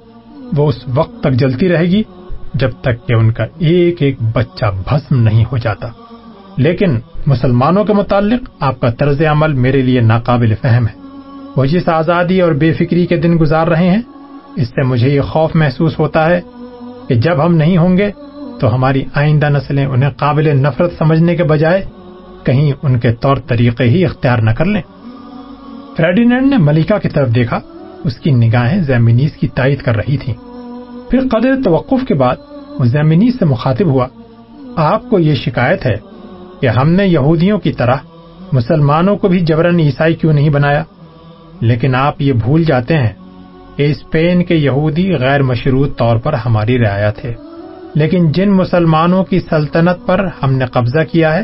وہ 0.57 0.67
اس 0.67 0.75
وقت 0.95 1.23
تک 1.23 1.31
جلتی 1.31 1.69
رہے 1.69 1.85
گی 1.85 2.03
جب 2.53 2.69
تک 2.81 3.07
کہ 3.07 3.13
ان 3.13 3.31
کا 3.31 3.45
ایک 3.59 4.01
ایک 4.01 4.15
بچہ 4.33 4.65
بھسم 4.89 5.21
نہیں 5.21 5.45
ہو 5.51 5.57
جاتا۔ 5.57 5.87
لیکن 6.57 6.99
مسلمانوں 7.27 7.83
کے 7.83 7.93
متعلق 7.93 8.49
آپ 8.59 8.79
کا 8.79 8.89
طرز 8.89 9.21
عمل 9.21 9.53
میرے 9.53 9.81
لیے 9.81 10.01
ناقابل 10.01 10.53
فہم 10.61 10.87
ہے۔ 10.87 10.99
وہ 11.55 11.65
جس 11.65 11.89
آزادی 11.89 12.41
اور 12.41 12.51
بے 12.51 12.73
فکری 12.73 13.05
کے 13.05 13.17
دن 13.17 13.37
گزار 13.41 13.67
رہے 13.67 13.89
ہیں، 13.89 14.01
اس 14.55 14.67
سے 14.67 14.83
مجھے 14.83 15.09
یہ 15.09 15.21
خوف 15.21 15.55
محسوس 15.55 15.99
ہوتا 15.99 16.29
ہے 16.29 16.41
کہ 17.07 17.15
جب 17.15 17.45
ہم 17.45 17.55
نہیں 17.55 17.77
ہوں 17.77 17.97
گے، 17.97 18.11
تو 18.59 18.73
ہماری 18.73 19.03
آئندہ 19.13 19.49
نسلیں 19.49 19.85
انہیں 19.85 20.09
قابل 20.09 20.57
نفرت 20.57 20.91
سمجھنے 20.97 21.35
کے 21.35 21.43
بجائے 21.43 21.85
کہیں 22.43 22.73
ان 22.81 22.99
کے 22.99 23.11
طور 23.11 23.35
طریقے 23.35 23.83
ہی 23.83 24.05
اختیار 24.05 24.39
نہ 24.39 24.51
کر 24.51 24.65
لیں۔ 24.65 24.81
فریڈینڈ 25.97 26.49
نے 26.49 26.57
ملکہ 26.57 26.97
کی 26.97 27.09
طرف 27.09 27.35
دیکھا، 27.35 27.59
اس 28.03 28.15
کی 28.15 28.31
نگاہیں 28.31 28.81
زیمنیز 28.81 29.31
کی 29.33 29.47
تائید 29.47 29.81
کر 29.81 29.95
رہی 29.95 30.17
تھیں۔ 30.17 30.33
پھر 31.09 31.19
قدر 31.31 31.55
توقف 31.65 32.07
کے 32.07 32.13
بعد 32.13 32.35
وہ 32.79 32.85
زیمنیز 32.85 33.39
سے 33.39 33.45
مخاطب 33.45 33.85
ہوا، 33.85 34.07
آپ 34.75 35.09
کو 35.09 35.19
یہ 35.19 35.35
شکایت 35.35 35.85
ہے 35.85 35.95
کہ 36.61 36.67
ہم 36.67 36.89
نے 36.89 37.07
یہودیوں 37.07 37.59
کی 37.59 37.71
طرح 37.71 37.95
مسلمانوں 38.51 39.17
کو 39.17 39.27
بھی 39.27 39.39
جبرن 39.39 39.79
عیسائی 39.79 40.15
کیوں 40.15 40.33
نہیں 40.33 40.49
بنایا؟ 40.49 40.83
لیکن 41.61 41.95
آپ 41.95 42.21
یہ 42.21 42.33
بھول 42.33 42.63
جاتے 42.63 42.93
ہیں 42.93 43.13
کہ 43.75 43.83
اسپین 43.83 44.43
کے 44.43 44.55
یہودی 44.55 45.13
غیر 45.13 45.43
مشروط 45.43 45.97
طور 45.97 46.17
پر 46.17 46.33
ہماری 46.33 46.77
رعایا 46.77 47.11
تھے 47.11 47.33
لیکن 47.95 48.31
جن 48.31 48.51
مسلمانوں 48.51 49.23
کی 49.23 49.39
سلطنت 49.39 50.07
پر 50.07 50.27
ہم 50.43 50.53
نے 50.53 50.65
قبضہ 50.65 51.03
کیا 51.11 51.35
ہے 51.35 51.43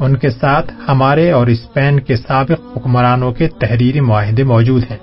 ان 0.00 0.16
کے 0.16 0.30
ساتھ 0.30 0.72
ہمارے 0.88 1.30
اور 1.30 1.46
اسپین 1.46 2.00
کے 2.00 2.16
سابق 2.16 2.76
حکمرانوں 2.76 3.32
کے 3.32 3.48
تحریری 3.48 4.00
معاہدے 4.00 4.44
موجود 4.44 4.82
ہیں۔ 4.90 4.96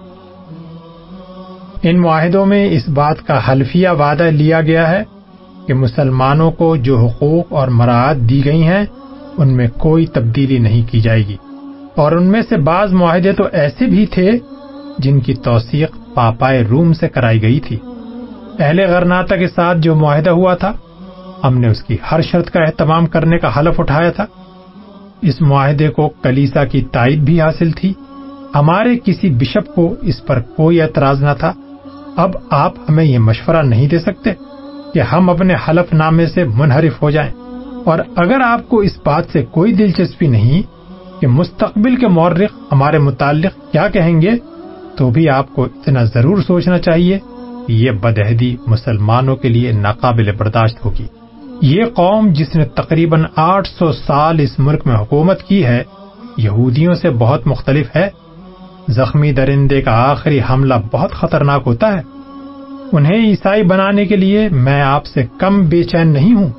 ان 1.84 2.02
معاہدوں 2.02 2.46
میں 2.46 2.70
اس 2.72 2.90
بات 2.90 3.28
کا 3.28 3.52
حلفیہ 3.52 3.90
وعدہ 3.90 4.24
لیا 4.24 4.62
گیا 4.62 4.92
ہے 4.92 5.04
کہ 5.68 5.74
مسلمانوں 5.74 6.52
کو 6.52 6.76
جو 6.76 6.98
حقوق 6.98 7.54
اور 7.54 7.68
مراعات 7.68 8.18
دی 8.18 8.46
گئی 8.46 8.64
ہیں، 8.64 8.86
ان 9.38 9.58
میں 9.58 9.68
کوئی 9.80 10.06
تبدیلی 10.06 10.58
نہیں 10.58 10.92
کی 10.92 11.02
جائے 11.02 11.28
گی۔ 11.28 11.36
اور 11.96 12.12
ان 12.12 12.24
میں 12.24 12.42
سے 12.50 12.58
بعض 12.58 12.94
معاہدے 12.94 13.34
تو 13.34 13.44
ایسے 13.52 13.86
بھی 13.86 14.06
تھے 14.06 14.32
جن 14.98 15.20
کی 15.20 15.34
توثیق 15.34 15.92
پاپائے 16.14 16.64
روم 16.64 16.94
سے 16.94 17.10
کرائی 17.10 17.42
گئی 17.42 17.60
تھی۔ 17.60 17.78
اہل 18.60 18.80
غرناتا 18.80 19.36
کے 19.36 19.48
ساتھ 19.48 19.78
جو 19.78 19.96
معاہدہ 19.96 20.30
ہوا 20.30 20.56
تھا، 20.56 20.74
ہم 21.44 21.58
نے 21.58 21.68
اس 21.68 21.84
کی 21.84 21.98
ہر 22.12 22.22
شرط 22.22 22.50
کا 22.50 22.64
اہتمام 22.64 23.06
کرنے 23.06 23.38
کا 23.38 23.60
حلف 23.60 23.80
اٹھایا 23.80 24.12
تھا۔ 24.12 24.26
اس 25.22 25.42
معاہدے 25.42 25.90
کو 25.90 26.10
کلیسا 26.10 26.66
کی 26.66 26.82
تائید 26.82 27.20
بھی 27.20 27.42
حاصل 27.42 27.72
تھی۔ 27.72 27.94
ہمارے 28.56 28.90
کسی 29.06 29.30
بشپ 29.30 29.76
کو 29.76 29.96
اس 30.02 30.26
پر 30.26 30.40
کوئی 30.40 30.82
اعتراض 30.82 31.24
نہ 31.24 31.30
تھا۔ 31.40 31.54
اب 32.16 32.32
آپ 32.50 32.74
ہمیں 32.90 33.04
یہ 33.04 33.20
مشورہ 33.20 33.64
نہیں 33.64 33.88
دے 33.88 34.00
سکتے 34.00 34.32
کہ 34.94 35.00
ہم 35.00 35.30
اپنے 35.30 35.54
حلف 35.70 35.94
نامے 35.94 36.28
سے 36.28 36.44
منحرف 36.44 37.02
ہو 37.02 37.10
جائیں۔ 37.10 37.32
اور 37.86 38.00
اگر 38.16 38.42
آپ 38.42 38.70
کو 38.70 38.78
اس 38.78 39.00
بات 39.06 39.24
سے 39.32 39.46
کوئی 39.52 39.74
دلچسپی 39.74 40.28
نہیں 40.28 40.62
کہ 41.22 41.28
مستقبل 41.28 41.96
کے 41.96 42.08
مورخ 42.08 42.58
ہمارے 42.72 43.00
متعلق 43.00 43.72
کیا 43.72 43.88
کہیں 43.88 44.22
گے، 44.22 44.32
تو 44.98 45.10
بھی 45.10 45.30
آپ 45.30 45.56
کو 45.56 45.64
اتنا 45.64 46.04
ضرور 46.04 46.38
سوچنا 46.42 46.80
چاہیے 46.80 47.20
کہ 47.68 47.74
یہ 47.74 47.92
بدہدی 47.92 48.56
مسلمانوں 48.68 49.36
کے 49.36 49.50
لیے 49.50 49.72
ناقابل 49.72 50.32
برداشت 50.32 50.86
ہوگی۔ 50.86 51.17
یہ 51.62 51.86
قوم 51.86 52.28
جس 52.34 52.56
نے 52.56 52.66
تقریباً 52.66 53.24
آٹھ 53.36 53.68
سو 53.68 53.92
سال 53.92 54.40
اس 54.40 54.60
ملک 54.60 54.88
میں 54.88 54.96
حکومت 54.96 55.44
کی 55.44 55.66
ہے، 55.66 55.84
یہودیوں 56.38 56.94
سے 56.94 57.10
بہت 57.10 57.48
مختلف 57.48 57.96
ہے۔ 57.96 58.10
زخمی 58.88 59.32
درندے 59.32 59.82
کا 59.82 59.92
آخری 59.92 60.40
حملہ 60.50 60.74
بہت 60.92 61.12
خطرناک 61.12 61.64
ہوتا 61.66 61.94
ہے۔ 61.94 62.02
انہیں 62.92 63.26
عیسائی 63.26 63.64
بنانے 63.64 64.06
کے 64.06 64.16
لیے 64.16 64.50
میں 64.50 64.82
آپ 64.82 65.06
سے 65.06 65.24
کم 65.38 65.62
بے 65.62 65.84
چین 65.84 66.08
نہیں 66.08 66.34
ہوں، 66.34 66.50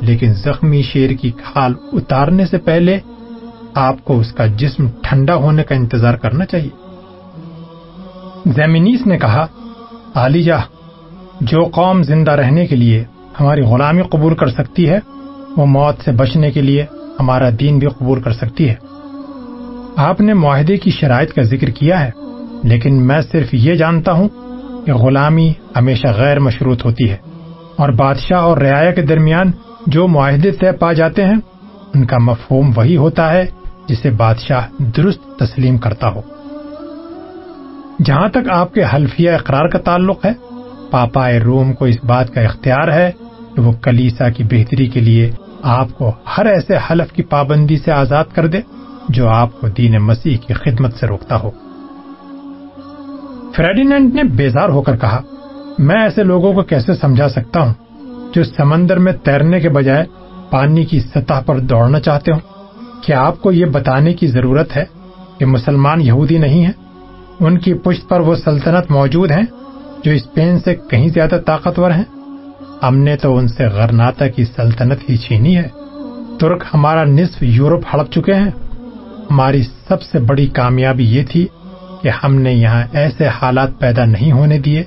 لیکن 0.00 0.34
زخمی 0.34 0.82
شیر 0.82 1.10
کی 1.10 1.30
کھال 1.30 1.74
اتارنے 1.92 2.46
سے 2.46 2.58
پہلے 2.58 2.98
آپ 3.74 4.04
کو 4.04 4.20
اس 4.20 4.32
کا 4.32 4.46
جسم 4.46 4.86
ٹھنڈا 5.02 5.34
ہونے 5.34 5.64
کا 5.64 5.74
انتظار 5.74 6.14
کرنا 6.14 6.44
چاہیے۔ 6.44 6.70
زیمنیس 8.46 9.06
نے 9.06 9.18
کہا، 9.18 9.46
عالیجہ، 10.14 10.60
جو 11.40 11.64
قوم 11.64 12.02
زندہ 12.02 12.30
رہنے 12.30 12.66
کے 12.66 12.76
لیے 12.76 13.04
ہماری 13.40 13.60
غلامی 13.60 14.02
قبول 14.02 14.34
کر 14.34 14.46
سکتی 14.46 14.88
ہے، 14.88 14.98
وہ 15.56 15.66
موت 15.66 16.04
سے 16.04 16.12
بچنے 16.12 16.50
کے 16.50 16.62
لیے 16.62 16.84
ہمارا 17.20 17.48
دین 17.60 17.78
بھی 17.78 17.86
قبول 17.86 18.22
کر 18.22 18.32
سکتی 18.32 18.68
ہے۔ 18.68 18.74
آپ 19.96 20.20
نے 20.20 20.34
معاہدے 20.34 20.76
کی 20.76 20.90
شرائط 20.90 21.32
کا 21.32 21.42
ذکر 21.42 21.66
کیا 21.66 22.04
ہے، 22.04 22.10
لیکن 22.62 23.06
میں 23.06 23.20
صرف 23.32 23.48
یہ 23.52 23.74
جانتا 23.74 24.12
ہوں 24.12 24.28
کہ 24.86 24.92
غلامی 24.92 25.52
ہمیشہ 25.76 26.06
غیر 26.16 26.38
مشروط 26.38 26.84
ہوتی 26.84 27.10
ہے۔ 27.10 27.16
اور 27.76 27.88
بادشاہ 27.88 28.38
اور 28.38 28.58
رعایا 28.58 28.90
کے 28.90 29.02
درمیان 29.02 29.50
جو 29.86 30.06
معاہدے 30.06 30.50
طے 30.50 30.72
پا 30.72 30.92
جاتے 30.92 31.24
ہیں، 31.24 31.36
ان 31.94 32.06
کا 32.06 32.18
مفہوم 32.18 32.72
وہی 32.76 32.96
ہوتا 32.96 33.32
ہے 33.32 33.46
جسے 33.88 34.10
بادشاہ 34.10 34.66
درست 34.96 35.38
تسلیم 35.38 35.78
کرتا 35.78 36.08
ہو۔ 36.08 36.20
جہاں 38.04 38.28
تک 38.28 38.50
آپ 38.50 38.74
کے 38.74 38.84
حلفیہ 38.94 39.30
اقرار 39.30 39.68
کا 39.68 39.78
تعلق 39.78 40.24
ہے 40.24 40.32
پاپا 40.90 41.30
روم 41.44 41.72
کو 41.72 41.84
اس 41.84 42.04
بات 42.04 42.34
کا 42.34 42.40
اختیار 42.40 42.88
ہے 42.92 43.10
کہ 43.58 43.64
وہ 43.64 43.72
کلیسا 43.72 44.30
کی 44.30 44.44
بہتری 44.44 44.86
کے 44.86 45.00
لیے 45.00 45.30
آپ 45.62 45.88
کو 45.98 46.12
ہر 46.38 46.46
ایسے 46.46 46.74
حلف 46.90 47.12
کی 47.12 47.22
پابندی 47.22 47.78
سے 47.78 47.92
آزاد 47.92 48.24
کر 48.34 48.46
دے 48.46 48.60
جو 49.08 49.28
آپ 49.28 49.60
کو 49.60 49.68
دین 49.68 49.98
مسیح 49.98 50.36
کی 50.46 50.54
خدمت 50.54 50.94
سے 50.94 51.06
روکتا 51.06 51.36
ہو۔ 51.36 51.50
فریڈینڈ 53.56 54.14
نے 54.14 54.22
بیزار 54.22 54.68
ہو 54.68 54.82
کر 54.82 54.96
کہا، 54.96 55.22
میں 55.78 56.02
ایسے 56.02 56.22
لوگوں 56.22 56.52
کو 56.52 56.62
کیسے 56.62 56.94
سمجھا 56.94 57.28
سکتا 57.28 57.60
ہوں 57.60 57.74
جو 58.34 58.44
سمندر 58.44 58.98
میں 58.98 59.12
تیرنے 59.12 59.60
کے 59.60 59.68
بجائے 59.68 60.04
پانی 60.50 60.84
کی 60.84 61.00
سطح 61.00 61.40
پر 61.46 61.58
دوڑنا 61.58 62.00
چاہتے 62.00 62.32
ہوں؟ 62.32 62.40
کیا 63.02 63.20
آپ 63.20 63.42
کو 63.42 63.52
یہ 63.52 63.66
بتانے 63.66 64.12
کی 64.12 64.26
ضرورت 64.26 64.76
ہے 64.76 64.84
کہ 65.38 65.46
مسلمان 65.46 66.00
یہودی 66.00 66.38
نہیں 66.38 66.64
ہیں؟ 66.64 66.72
ان 67.40 67.58
کی 67.58 67.74
پشت 67.74 68.08
پر 68.08 68.20
وہ 68.20 68.34
سلطنت 68.34 68.90
موجود 68.90 69.30
ہیں 69.30 69.46
جو 70.04 70.12
اسپین 70.12 70.58
سے 70.58 70.74
کہیں 70.74 71.08
زیادہ 71.08 71.40
طاقتور 71.46 71.90
ہیں؟ 71.90 72.17
ہم 72.82 72.96
نے 72.96 73.16
تو 73.16 73.36
ان 73.36 73.48
سے 73.48 73.66
غرناتا 73.66 74.28
کی 74.28 74.44
سلطنت 74.44 75.10
ہی 75.10 75.16
چھینی 75.16 75.56
ہے۔ 75.56 75.68
ترک 76.40 76.64
ہمارا 76.74 77.04
نصف 77.04 77.42
یورپ 77.42 77.80
ہڑپ 77.92 78.12
چکے 78.12 78.34
ہیں۔ 78.34 78.50
ہماری 79.30 79.62
سب 79.62 80.02
سے 80.02 80.18
بڑی 80.18 80.46
کامیابی 80.46 81.04
یہ 81.04 81.22
تھی 81.30 81.46
کہ 82.02 82.10
ہم 82.24 82.34
نے 82.34 82.52
یہاں 82.52 82.82
ایسے 82.92 83.28
حالات 83.28 83.70
پیدا 83.78 84.04
نہیں 84.04 84.32
ہونے 84.32 84.58
دیے 84.58 84.82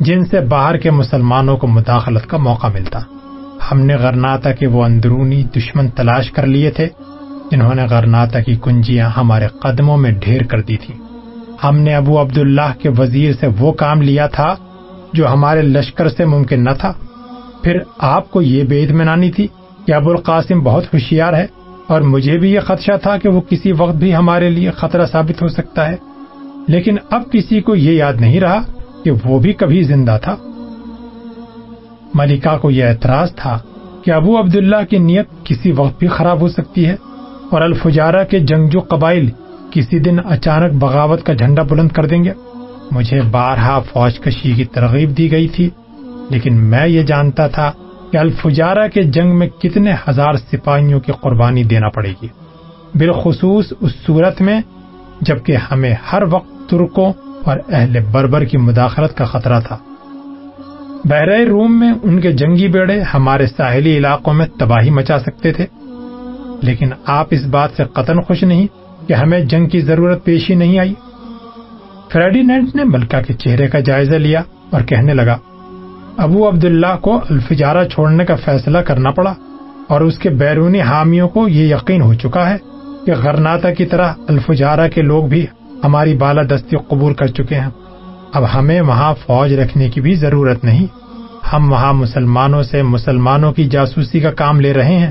جن 0.00 0.24
سے 0.24 0.40
باہر 0.40 0.76
کے 0.76 0.90
مسلمانوں 0.90 1.56
کو 1.56 1.66
مداخلت 1.66 2.26
کا 2.26 2.36
موقع 2.36 2.66
ملتا۔ 2.66 2.98
ہم 3.70 3.80
نے 3.80 3.94
غرناتا 3.94 4.52
کے 4.52 4.66
وہ 4.66 4.84
اندرونی 4.84 5.42
دشمن 5.42 5.88
تلاش 5.88 6.30
کر 6.30 6.46
لیے 6.46 6.70
تھے 6.70 6.88
جنہوں 7.50 7.74
نے 7.74 7.84
غرناتا 7.90 8.40
کی 8.40 8.56
کنجیاں 8.62 9.10
ہمارے 9.16 9.46
قدموں 9.46 9.96
میں 9.96 10.10
ڈھیر 10.10 10.42
کر 10.42 10.60
دی 10.60 10.76
تھی 10.76 10.94
ہم 11.64 11.78
نے 11.78 11.94
ابو 11.94 12.20
عبداللہ 12.20 12.72
کے 12.78 12.88
وزیر 12.98 13.32
سے 13.40 13.46
وہ 13.58 13.72
کام 13.72 14.02
لیا 14.02 14.26
تھا 14.26 14.54
جو 15.12 15.28
ہمارے 15.28 15.62
لشکر 15.62 16.08
سے 16.08 16.24
ممکن 16.24 16.64
نہ 16.64 16.70
تھا۔ 16.80 16.92
پھر 17.62 17.78
آپ 17.98 18.30
کو 18.30 18.42
یہ 18.42 18.64
بے 18.64 18.84
اطمینانی 18.84 19.30
تھی 19.30 19.46
کہ 19.86 19.92
ابو 19.92 20.10
القاسم 20.10 20.60
بہت 20.60 20.84
ہوشیار 20.94 21.32
ہے 21.32 21.46
اور 21.86 22.00
مجھے 22.00 22.38
بھی 22.38 22.52
یہ 22.52 22.60
خدشہ 22.60 22.96
تھا 23.02 23.16
کہ 23.16 23.28
وہ 23.28 23.40
کسی 23.40 23.72
وقت 23.72 23.94
بھی 23.94 24.14
ہمارے 24.14 24.50
لیے 24.50 24.70
خطرہ 24.70 25.06
ثابت 25.06 25.42
ہو 25.42 25.48
سکتا 25.48 25.88
ہے۔ 25.88 25.96
لیکن 26.68 26.96
اب 27.10 27.22
کسی 27.32 27.60
کو 27.60 27.74
یہ 27.74 27.92
یاد 27.92 28.12
نہیں 28.20 28.40
رہا 28.40 28.62
کہ 29.04 29.10
وہ 29.24 29.38
بھی 29.38 29.52
کبھی 29.52 29.82
زندہ 29.82 30.18
تھا۔ 30.22 30.36
ملکہ 32.14 32.58
کو 32.58 32.70
یہ 32.70 32.84
اعتراض 32.84 33.34
تھا 33.34 33.58
کہ 34.02 34.10
ابو 34.10 34.38
عبداللہ 34.38 34.84
کی 34.90 34.98
نیت 34.98 35.26
کسی 35.44 35.72
وقت 35.72 35.98
بھی 35.98 36.08
خراب 36.08 36.40
ہو 36.40 36.48
سکتی 36.48 36.86
ہے 36.86 36.96
اور 37.50 37.60
الفجارہ 37.60 38.24
کے 38.24 38.40
جنگجو 38.40 38.80
قبائل 38.80 39.30
کسی 39.70 39.98
دن 39.98 40.16
اچانک 40.24 40.74
بغاوت 40.74 41.26
کا 41.26 41.32
جھنڈا 41.32 41.62
بلند 41.62 41.88
کر 41.88 42.06
دیں 42.06 42.24
گے۔ 42.24 42.32
مجھے 42.90 43.20
بارہا 43.30 43.80
فوج 43.80 44.20
کشی 44.20 44.52
کی 44.52 44.64
ترغیب 44.64 45.18
دی 45.18 45.30
گئی 45.30 45.48
تھی۔ 45.48 45.70
لیکن 46.30 46.56
میں 46.56 46.88
یہ 46.88 47.02
جانتا 47.02 47.46
تھا 47.46 47.72
کہ 48.12 48.16
الفجارہ 48.16 48.88
کے 48.88 49.02
جنگ 49.02 49.38
میں 49.38 49.48
کتنے 49.48 49.92
ہزار 50.08 50.32
سپاہیوں 50.34 51.00
کی 51.00 51.12
قربانی 51.12 51.64
دینا 51.64 51.88
پڑے 51.88 52.12
گی۔ 52.22 52.28
بالخصوص 52.94 53.72
اس 53.80 53.92
صورت 54.06 54.42
میں، 54.42 54.60
جبکہ 55.20 55.56
ہمیں 55.70 55.94
ہر 56.12 56.22
وقت 56.30 56.70
ترکوں 56.70 57.12
اور 57.44 57.58
اہل 57.68 57.98
بربر 58.12 58.44
کی 58.44 58.56
مداخلت 58.56 59.16
کا 59.16 59.24
خطرہ 59.24 59.60
تھا۔ 59.60 59.78
بحر 61.04 61.46
روم 61.46 61.80
میں 61.80 61.92
ان 62.02 62.20
کے 62.20 62.32
جنگی 62.32 62.68
بیڑے 62.68 63.00
ہمارے 63.00 63.46
ساحلی 63.46 63.96
علاقوں 63.96 64.34
میں 64.34 64.46
تباہی 64.58 64.90
مچا 64.90 65.18
سکتے 65.18 65.52
تھے۔ 65.52 65.66
لیکن 66.62 66.88
آپ 67.06 67.26
اس 67.30 67.46
بات 67.46 67.70
سے 67.76 67.84
قطن 67.84 68.20
خوش 68.20 68.42
نہیں 68.42 68.66
کہ 69.08 69.12
ہمیں 69.12 69.40
جنگ 69.40 69.68
کی 69.68 69.80
ضرورت 69.80 70.24
پیش 70.24 70.50
ہی 70.50 70.54
نہیں 70.54 70.78
آئی۔ 70.78 70.94
فریڈینڈ 72.12 72.76
نے 72.76 72.84
ملکہ 72.84 73.22
کے 73.22 73.34
چہرے 73.34 73.66
کا 73.66 73.80
جائزہ 73.80 74.16
لیا 74.16 74.42
اور 74.70 74.80
کہنے 74.80 75.14
لگا 75.14 75.36
ابو 76.18 76.48
عبداللہ 76.48 76.96
کو 77.00 77.20
الفجارہ 77.30 77.84
چھوڑنے 77.84 78.24
کا 78.24 78.36
فیصلہ 78.36 78.78
کرنا 78.78 79.10
پڑا 79.10 79.34
اور 79.88 80.00
اس 80.00 80.18
کے 80.18 80.30
بیرونی 80.30 80.80
حامیوں 80.80 81.28
کو 81.28 81.48
یہ 81.48 81.74
یقین 81.74 82.02
ہو 82.02 82.14
چکا 82.14 82.50
ہے 82.50 82.56
کہ 83.06 83.12
غرناتا 83.22 83.70
کی 83.70 83.86
طرح 83.86 84.12
الفجارہ 84.28 84.88
کے 84.88 85.02
لوگ 85.02 85.24
بھی 85.24 85.46
ہماری 85.84 86.14
بالا 86.14 86.42
دستی 86.42 86.76
قبول 86.88 87.14
کر 87.14 87.26
چکے 87.26 87.54
ہیں۔ 87.54 87.70
اب 88.34 88.44
ہمیں 88.54 88.80
وہاں 88.80 89.14
فوج 89.26 89.54
رکھنے 89.54 89.90
کی 89.90 90.00
بھی 90.00 90.14
ضرورت 90.14 90.64
نہیں۔ 90.64 90.86
ہم 91.52 91.72
وہاں 91.72 91.92
مسلمانوں 91.92 92.62
سے 92.62 92.82
مسلمانوں 92.82 93.52
کی 93.52 93.64
جاسوسی 93.64 94.20
کا 94.20 94.30
کام 94.30 94.60
لے 94.60 94.72
رہے 94.72 94.98
ہیں۔ 94.98 95.10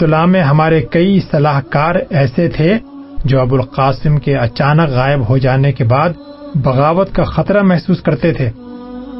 طلع 0.00 0.24
میں 0.24 0.42
ہمارے 0.42 0.82
کئی 0.82 1.20
صلاح 1.30 1.60
کار 1.60 1.94
ایسے 2.10 2.48
تھے 2.48 2.78
جو 3.24 3.40
ابو 3.40 3.56
القاسم 3.56 4.16
کے 4.16 4.36
اچانک 4.36 4.90
غائب 4.90 5.28
ہو 5.28 5.38
جانے 5.38 5.72
کے 5.72 5.84
بعد 5.84 6.10
بغاوت 6.54 7.14
کا 7.14 7.24
خطرہ 7.24 7.62
محسوس 7.62 8.02
کرتے 8.02 8.32
تھے۔ 8.32 8.50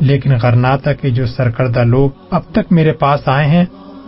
لیکن 0.01 0.31
غرناتا 0.43 0.93
کے 0.93 1.11
جو 1.11 1.27
سرکردہ 1.27 1.85
لوگ 1.85 2.11
اب 2.31 2.43
تک 2.53 2.73
میرے 2.73 2.93
پاس 2.93 3.21
آئے 3.27 3.47
ہیں، 3.47 3.65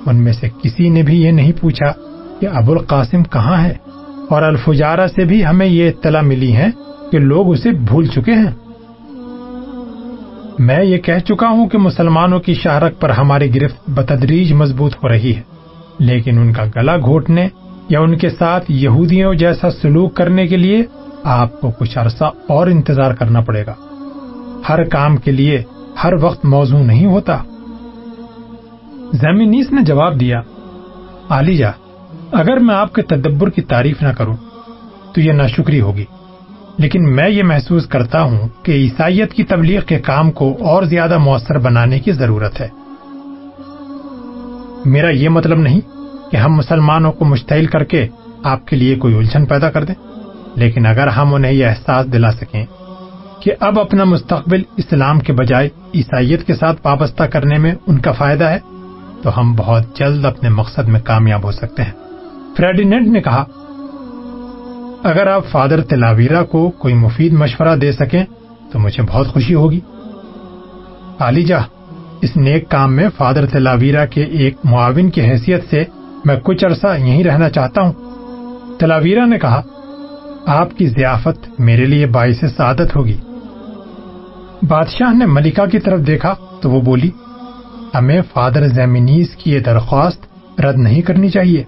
ان 0.07 0.17
میں 0.17 0.33
سے 0.33 0.49
کسی 0.63 0.89
نے 0.89 1.03
بھی 1.03 1.23
یہ 1.23 1.31
نہیں 1.31 1.53
پوچھا 1.61 1.93
کہ 2.41 2.49
ابو 2.53 2.73
القاسم 2.73 3.23
کہاں 3.25 3.63
ہے۔ 3.63 3.75
اور 4.29 4.43
الفجارہ 4.43 5.07
سے 5.07 5.25
بھی 5.25 5.47
ہمیں 5.47 5.67
یہ 5.67 5.89
اطلاع 5.89 6.21
ملی 6.21 6.57
ہے 6.57 6.67
کہ 7.13 7.19
لوگ 7.19 7.51
اسے 7.51 7.71
بھول 7.71 8.07
چکے 8.07 8.33
ہیں۔ 8.33 8.51
میں 10.59 10.85
یہ 10.85 10.99
کہہ 10.99 11.19
چکا 11.19 11.49
ہوں 11.49 11.69
کہ 11.69 11.79
مسلمانوں 11.79 12.41
کی 12.41 12.55
شہرک 12.55 13.01
پر 13.01 13.11
ہماری 13.11 13.55
گرفت 13.55 13.91
بتدریج 13.91 14.53
مضبوط 14.53 14.95
ہو 15.03 15.09
رہی 15.09 15.37
ہے، 15.37 15.43
لیکن 15.99 16.39
ان 16.39 16.53
کا 16.53 16.65
گلا 16.77 16.97
گھوٹنے 16.97 17.49
یا 17.89 18.01
ان 18.01 18.19
کے 18.19 18.31
ساتھ 18.31 18.65
یہودیوں 18.69 19.35
جیسا 19.35 19.71
سلوک 19.71 20.15
کرنے 20.15 20.47
کے 20.47 20.57
لیے 20.57 20.83
آپ 21.23 21.61
کو 21.61 21.71
کچھ 21.71 21.99
عرصہ 21.99 22.25
اور 22.25 22.67
انتظار 22.67 23.15
کرنا 23.15 23.41
پڑے 23.41 23.67
گا۔ 23.67 23.75
ہر 24.69 24.85
کام 24.85 25.17
کے 25.17 25.31
لیے 25.31 25.63
ہر 26.05 26.13
وقت 26.21 26.45
موضوع 26.45 26.83
نہیں 26.83 27.07
ہوتا۔ 27.07 27.39
زمینیس 29.13 29.73
نے 29.73 29.83
جواب 29.83 30.21
دیا 30.21 30.41
آلیجا 31.29 31.71
اگر 32.33 32.57
میں 32.57 32.75
آپ 32.75 32.95
کے 32.95 33.03
تدبر 33.03 33.51
کی 33.51 33.63
تعریف 33.63 34.03
نہ 34.03 34.09
کروں 34.09 34.37
تو 35.15 35.21
یہ 35.21 35.33
ناشکری 35.33 35.81
ہوگی۔ 35.81 36.05
لیکن 36.79 37.17
میں 37.17 37.29
یہ 37.29 37.43
محسوس 37.43 37.87
کرتا 37.87 38.23
ہوں 38.23 38.49
کہ 38.63 38.73
عیسائیت 38.73 39.33
کی 39.33 39.45
تبلیغ 39.45 39.81
کے 39.81 39.99
کام 39.99 40.33
کو 40.33 40.57
اور 40.61 40.83
زیادہ 40.83 41.19
مؤثر 41.19 41.59
بنانے 41.59 41.99
کی 41.99 42.13
ضرورت 42.13 42.61
ہے۔ 42.61 42.69
میرا 44.85 45.11
یہ 45.11 45.29
مطلب 45.29 45.59
نہیں 45.59 45.81
کہ 46.31 46.37
ہم 46.37 46.53
مسلمانوں 46.53 47.13
کو 47.13 47.25
مشتعل 47.25 47.67
کر 47.67 47.85
کے 47.85 48.09
آپ 48.43 48.67
کے 48.67 48.77
لیے 48.77 48.95
کوئی 48.97 49.15
الجھن 49.15 49.47
پیدا 49.47 49.71
کر 49.71 49.85
دیں، 49.85 49.95
لیکن 50.55 50.87
اگر 50.87 51.07
ہم 51.07 51.35
انہیں 51.35 51.53
یہ 51.53 51.67
احساس 51.67 52.13
دلا 52.13 52.33
سکیں 52.33 52.67
کہ 53.41 53.53
اب 53.61 53.81
اپنا 53.81 54.05
مستقبل 54.05 54.63
اسلام 54.77 55.21
کے 55.21 55.33
بجائے 55.33 55.69
عیسائیت 55.95 56.47
کے 56.47 56.55
ساتھ 56.55 56.81
وابستہ 56.85 57.23
کرنے 57.23 57.59
میں 57.59 57.75
ان 57.87 57.99
کا 57.99 58.13
فائدہ 58.13 58.45
ہے، 58.45 58.59
تو 59.23 59.41
ہم 59.41 59.55
بہت 59.55 59.97
جلد 59.99 60.25
اپنے 60.25 60.49
مقصد 60.49 60.89
میں 60.89 61.01
کامیاب 61.01 61.45
ہو 61.45 61.53
سکتے 61.53 61.83
ہیں۔ 61.83 61.93
فریڈینٹ 62.57 63.09
نے 63.09 63.21
کہا، 63.21 63.45
اگر 65.03 65.27
آپ 65.27 65.47
فادر 65.51 65.81
تلاویرا 65.81 66.45
کو 66.45 66.71
کوئی 66.71 66.95
مفید 66.95 67.33
مشورہ 67.33 67.77
دے 67.77 67.93
سکیں، 67.93 68.25
تو 68.73 68.79
مجھے 68.79 69.03
بہت 69.03 69.29
خوشی 69.29 69.55
ہوگی۔ 69.55 69.81
علی 71.19 71.43
جا 71.43 71.59
اس 72.21 72.37
نیک 72.37 72.69
کام 72.69 72.93
میں 72.93 73.09
فادر 73.17 73.47
تلاویرا 73.47 74.07
کے 74.07 74.23
ایک 74.23 74.57
معاون 74.65 75.11
کی 75.11 75.21
حیثیت 75.21 75.65
سے 75.71 75.85
میں 76.25 76.37
کچھ 76.37 76.65
عرصہ 76.65 76.87
یہیں 76.99 77.25
رہنا 77.25 77.51
چاہتا 77.51 77.81
ہوں۔ 77.81 77.93
تلاویرا 78.79 79.25
نے 79.25 79.39
کہا، 79.39 79.63
آپ 80.47 80.79
کی 80.79 80.89
ضیافت 80.89 81.61
میرے 81.61 81.87
لیے 81.87 82.07
باعث 82.07 82.45
سعادت 82.57 82.97
ہوگی۔ 82.97 83.17
بادشاہ 84.69 85.15
نے 85.15 85.27
ملکہ 85.27 85.67
کی 85.67 85.79
طرف 85.79 86.07
دیکھا 86.07 86.35
تو 86.61 86.71
وہ 86.71 86.81
بولی، 86.81 87.11
ہمیں 87.95 88.23
فادر 88.33 88.69
زیمنیز 88.69 89.37
کی 89.37 89.53
یہ 89.53 89.61
درخواست 89.61 90.27
رد 90.61 90.77
نہیں 90.77 91.03
کرنی 91.03 91.29
چاہیے۔ 91.29 91.63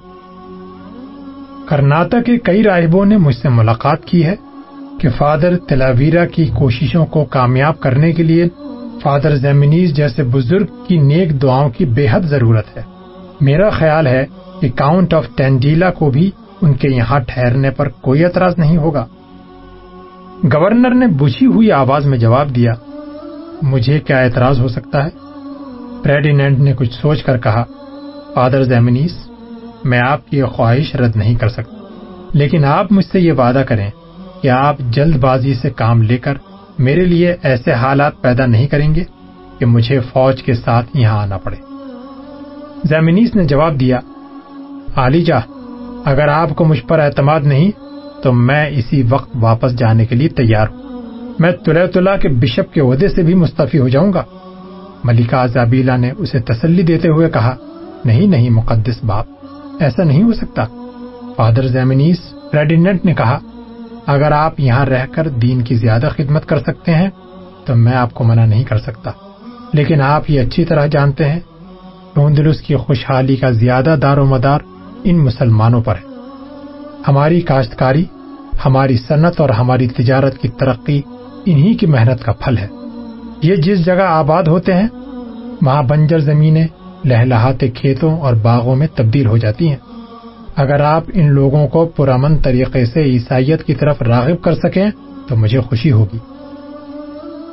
کرناٹک 1.66 2.26
کے 2.26 2.38
کئی 2.38 2.62
راہبوں 2.62 3.04
نے 3.04 3.16
مجھ 3.16 3.36
سے 3.36 3.48
ملاقات 3.48 4.04
کی 4.04 4.24
ہے 4.24 4.34
کہ 5.00 5.08
فادر 5.18 5.56
تلاویرا 5.58 6.26
کی 6.26 6.46
کوششوں 6.46 7.06
کو 7.06 7.24
کامیاب 7.24 7.80
کرنے 7.80 8.12
کے 8.12 8.22
لیے 8.22 8.48
فادر 9.02 9.34
زیمنیز 9.36 9.94
جیسے 9.94 10.22
بزرگ 10.22 10.66
کی 10.86 10.98
نیک 10.98 11.42
دعاؤں 11.42 11.70
کی 11.70 11.84
بے 11.84 12.06
حد 12.10 12.20
ضرورت 12.20 12.76
ہے۔ 12.76 12.82
میرا 13.40 13.70
خیال 13.70 14.06
ہے 14.06 14.26
کہ 14.60 14.68
کاؤنٹ 14.74 15.14
آف 15.14 15.26
ٹینڈیلا 15.36 15.90
کو 15.90 16.10
بھی 16.10 16.30
ان 16.62 16.74
کے 16.74 16.88
یہاں 16.88 17.18
ٹھہرنے 17.18 17.70
پر 17.70 17.88
کوئی 17.88 18.24
اعتراض 18.24 18.54
نہیں 18.58 18.76
ہوگا۔ 18.76 19.06
گورنر 20.44 20.94
نے 20.94 21.06
بجھی 21.06 21.46
ہوئی 21.46 21.72
آواز 21.72 22.06
میں 22.06 22.18
جواب 22.18 22.54
دیا، 22.56 22.72
مجھے 23.62 24.00
کیا 24.00 24.18
اعتراض 24.18 24.60
ہو 24.60 24.68
سکتا 24.68 25.04
ہے؟ 25.04 25.10
پریڈینٹ 26.02 26.58
نے 26.58 26.72
کچھ 26.72 26.92
سوچ 26.92 27.22
کر 27.22 27.38
کہا 27.38 27.64
فادر 28.34 28.62
زیمنیس 28.62 29.28
میں 29.84 30.00
آپ 30.08 30.28
کی 30.28 30.42
خواہش 30.42 30.94
رد 30.94 31.16
نہیں 31.16 31.34
کر 31.34 31.48
سکتا۔ 31.48 31.76
لیکن 32.32 32.64
آپ 32.64 32.92
مجھ 32.92 33.04
سے 33.04 33.20
یہ 33.20 33.32
وعدہ 33.32 33.62
کریں 33.68 33.90
کہ 34.42 34.48
آپ 34.48 34.76
جلد 34.78 35.16
بازی 35.16 35.54
سے 35.54 35.70
کام 35.70 36.02
لے 36.02 36.18
کر 36.18 36.34
میرے 36.78 37.04
لیے 37.04 37.36
ایسے 37.42 37.72
حالات 37.72 38.12
پیدا 38.20 38.46
نہیں 38.46 38.66
کریں 38.66 38.94
گے 38.94 39.04
کہ 39.58 39.66
مجھے 39.66 40.00
فوج 40.00 40.42
کے 40.42 40.54
ساتھ 40.54 40.86
یہاں 40.94 41.22
آنا 41.22 41.38
پڑے۔ 41.38 41.56
زیمنیس 42.84 43.34
نے 43.34 43.44
جواب 43.44 43.80
دیا 43.80 44.00
علی 44.96 45.22
جا 45.22 45.38
اگر 46.04 46.28
آپ 46.28 46.50
کو 46.56 46.64
مجھ 46.64 46.82
پر 46.82 46.98
اعتماد 46.98 47.40
نہیں 47.40 47.70
تو 48.22 48.32
میں 48.32 48.66
اسی 48.66 49.02
وقت 49.10 49.30
واپس 49.40 49.78
جانے 49.78 50.06
کے 50.06 50.14
لیے 50.14 50.28
تیار 50.28 50.66
ہوں۔ 50.68 51.00
میں 51.38 51.52
تلا 51.52 51.86
تلا 51.86 52.16
کے 52.16 52.28
بشپ 52.28 52.72
کے 52.72 52.80
عہدے 52.80 53.08
سے 53.08 53.22
بھی 53.22 53.34
مستعفی 53.34 53.78
ہو 53.78 53.88
جاؤں 53.88 54.12
گا۔ 54.12 54.22
ملکہ 55.04 55.46
زابیلا 55.46 55.96
نے 55.96 56.10
اسے 56.18 56.38
تسلی 56.38 56.82
دیتے 56.82 57.08
ہوئے 57.08 57.30
کہا، 57.30 57.56
نہیں 58.04 58.26
نہیں، 58.26 58.50
مقدس 58.50 59.04
باپ، 59.04 59.26
ایسا 59.80 60.04
نہیں 60.04 60.22
ہو 60.22 60.32
سکتا۔ 60.32 60.64
فادر 61.36 61.66
زیمنیس 61.66 62.34
ریڈینٹ 62.54 63.04
نے 63.04 63.14
کہا، 63.14 63.38
اگر 64.06 64.32
آپ 64.32 64.60
یہاں 64.60 64.86
رہ 64.86 65.06
کر 65.12 65.28
دین 65.28 65.62
کی 65.62 65.74
زیادہ 65.74 66.08
خدمت 66.16 66.46
کر 66.46 66.58
سکتے 66.58 66.94
ہیں، 66.94 67.10
تو 67.64 67.76
میں 67.76 67.92
آپ 67.92 68.14
کو 68.14 68.24
منع 68.24 68.44
نہیں 68.44 68.64
کر 68.64 68.78
سکتا۔ 68.78 69.10
لیکن 69.72 70.00
آپ 70.00 70.30
یہ 70.30 70.40
اچھی 70.40 70.64
طرح 70.64 70.86
جانتے 70.86 71.28
ہیں 71.28 71.40
کی 72.66 72.76
خوشحالی 72.76 73.36
کا 73.36 73.50
زیادہ 73.50 73.96
دار 74.02 74.16
و 74.16 74.24
مدار 74.24 74.58
ان 75.04 75.18
مسلمانوں 75.18 75.82
پر 75.82 75.94
ہے۔ 75.94 76.11
ہماری 77.08 77.40
کاشتکاری، 77.40 78.04
ہماری 78.64 78.96
صنعت 78.96 79.40
اور 79.40 79.48
ہماری 79.48 79.88
تجارت 79.88 80.38
کی 80.38 80.48
ترقی 80.48 81.02
انہی 81.46 81.74
کی 81.74 81.86
محنت 81.86 82.24
کا 82.24 82.32
پھل 82.32 82.58
ہے۔ 82.58 82.68
یہ 83.42 83.56
جس 83.56 83.84
جگہ 83.84 84.02
آباد 84.02 84.42
ہوتے 84.42 84.74
ہیں، 84.74 84.88
وہاں 85.62 85.82
بنجر 85.82 86.18
زمینیں 86.18 86.66
لہلاتے 87.04 87.68
کھیتوں 87.68 88.20
اور 88.20 88.34
باغوں 88.34 88.76
میں 88.76 88.86
تبدیل 88.94 89.26
ہو 89.26 89.36
جاتی 89.36 89.68
ہیں۔ 89.68 89.76
اگر 90.56 90.80
آپ 90.80 91.04
ان 91.14 91.30
لوگوں 91.30 91.68
کو 91.68 91.86
پرامن 91.86 92.38
طریقے 92.38 92.86
سے 92.86 93.02
عیسائیت 93.02 93.64
کی 93.64 93.74
طرف 93.74 94.02
راغب 94.02 94.42
کر 94.42 94.54
سکیں، 94.54 94.90
تو 95.28 95.36
مجھے 95.36 95.60
خوشی 95.60 95.92
ہوگی۔ 95.92 96.18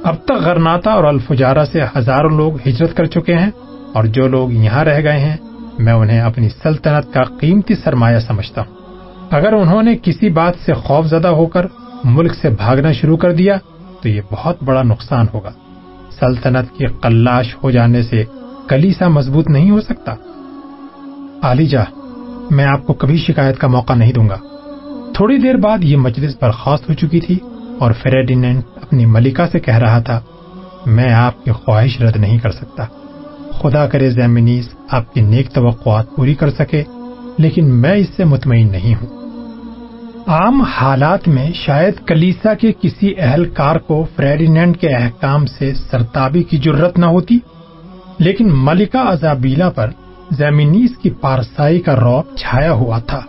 اب 0.04 0.16
تک 0.26 0.32
غرناتا 0.32 0.92
اور 0.92 1.04
الفجارہ 1.04 1.66
سے 1.66 1.80
ہزاروں 1.98 2.30
لوگ 2.30 2.52
ہجرت 2.68 2.98
کر 2.98 3.06
چکے 3.06 3.36
ہیں 3.36 3.52
اور 3.94 4.04
جو 4.04 4.28
لوگ 4.28 4.52
یہاں 4.52 4.84
رہ 4.84 5.04
گئے 5.04 5.20
ہیں، 5.20 5.38
میں 5.80 5.94
انہیں 5.94 6.20
اپنی 6.20 6.50
سلطنت 6.50 7.14
کا 7.14 7.22
قیمتی 7.40 7.76
سرمایہ 7.76 8.20
سمجھتا 8.20 8.62
ہوں۔ 8.62 8.79
اگر 9.32 9.54
انہوں 9.54 9.84
نے 9.84 9.98
کسی 10.04 10.30
بات 10.30 10.54
سے 10.66 10.74
خوف 10.74 11.06
زدہ 11.06 11.28
ہو 11.28 11.46
کر 11.46 11.66
ملک 12.04 12.36
سے 12.36 12.50
بھاگنا 12.50 12.92
شروع 12.92 13.18
کر 13.18 13.32
دیا، 13.32 13.58
تو 14.02 14.10
یہ 14.10 14.22
بہت 14.32 14.64
بڑا 14.64 14.84
نقصان 14.84 15.26
ہوگا۔ 15.34 15.50
سلطنت 16.20 16.78
کی 16.78 16.86
قلاش 16.88 17.56
ہو 17.64 17.72
جانے 17.72 18.02
سے 18.02 18.24
کلیسا 18.68 19.08
مضبوط 19.08 19.50
نہیں 19.50 19.72
ہو 19.72 19.82
سکتا۔ 19.82 20.16
علی 21.42 21.68
جا، 21.68 21.84
میں 22.52 22.66
آپ 22.66 22.88
کو 22.88 22.94
کبھی 22.94 23.18
شکایت 23.18 23.58
کا 23.58 23.68
موقع 23.68 23.94
نہیں 23.94 24.14
دوں 24.14 24.30
گا۔ 24.30 24.38
تھوڑی 25.14 25.38
دیر 25.38 25.56
بعد 25.56 25.78
یہ 25.82 25.98
مجلس 25.98 26.36
برخاست 26.42 26.90
ہو 26.90 26.94
چکی 26.94 27.20
تھی 27.20 27.40
اور 27.80 27.92
فریڈینٹ 27.92 28.64
اپنی 28.76 29.06
ملکہ 29.06 29.44
سے 29.52 29.60
کہہ 29.60 29.78
رہا 29.78 30.00
تھا، 30.00 30.22
میں 30.86 31.14
آپ 31.14 31.46
کی 31.46 31.52
خواہش 31.52 32.02
رد 32.02 32.18
نہیں 32.18 32.40
کر 32.40 32.52
سکتا۔ 32.52 32.86
خدا 33.52 33.88
کرے 33.88 34.10
زیمنیز 34.10 34.70
آپ 34.92 35.14
کی 35.14 35.22
نیک 35.22 35.52
توقعات 35.52 36.06
پوری 36.16 36.34
کر 36.34 36.50
سکے، 36.50 36.84
لیکن 37.38 37.66
میں 37.66 37.94
اس 37.94 38.08
سے 38.16 38.24
مطمئن 38.24 38.72
نہیں 38.72 38.96
ہوں۔ 38.96 39.19
عام 40.30 40.62
حالات 40.62 41.28
میں 41.28 41.52
شاید 41.54 41.94
کلیسا 42.08 42.54
کے 42.54 42.72
کسی 42.82 43.14
اہلکار 43.18 43.76
کو 43.76 44.08
فریڈینٹ 44.16 44.78
کے 44.78 44.90
احکام 44.90 45.46
سے 45.46 45.74
سرتابی 45.74 46.44
کی 46.44 46.58
ضرورت 46.58 47.00
نہ 47.00 47.06
ہوتی، 47.06 47.38
لیکن 48.20 48.50
ملکہ 48.52 48.98
ازابیلا 48.98 49.70
پر 49.70 49.90
زمینیز 50.32 50.98
کی 50.98 51.10
پارسائی 51.10 51.80
کا 51.80 51.96
روب 51.96 52.38
چھایا 52.38 52.72
ہوا 52.72 53.00
تھا۔ 53.00 53.22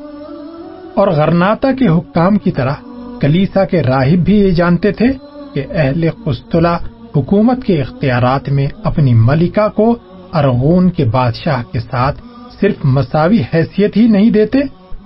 اور 0.95 1.09
غرناتا 1.09 1.73
کے 1.73 1.89
حکام 1.89 2.39
کی 2.39 2.51
طرح 2.51 2.75
کلیسا 3.21 3.65
کے 3.65 3.83
راہب 3.83 4.25
بھی 4.25 4.41
یہ 4.41 4.51
جانتے 4.51 4.93
تھے 4.93 5.07
کہ 5.55 5.65
اہل 5.71 6.11
قسطلہ 6.25 6.77
حکومت 7.17 7.65
کے 7.65 7.81
اختیارات 7.81 8.49
میں 8.49 8.69
اپنی 8.85 9.15
ملکہ 9.15 9.69
کو 9.69 9.99
ارغون 10.33 10.91
کے 10.91 11.05
بادشاہ 11.05 11.63
کے 11.73 11.81
ساتھ 11.81 12.21
صرف 12.61 12.85
مساوی 12.85 13.43
حیثیت 13.55 13.97
ہی 13.97 14.07
نہیں 14.07 14.31
دیتے، 14.31 14.59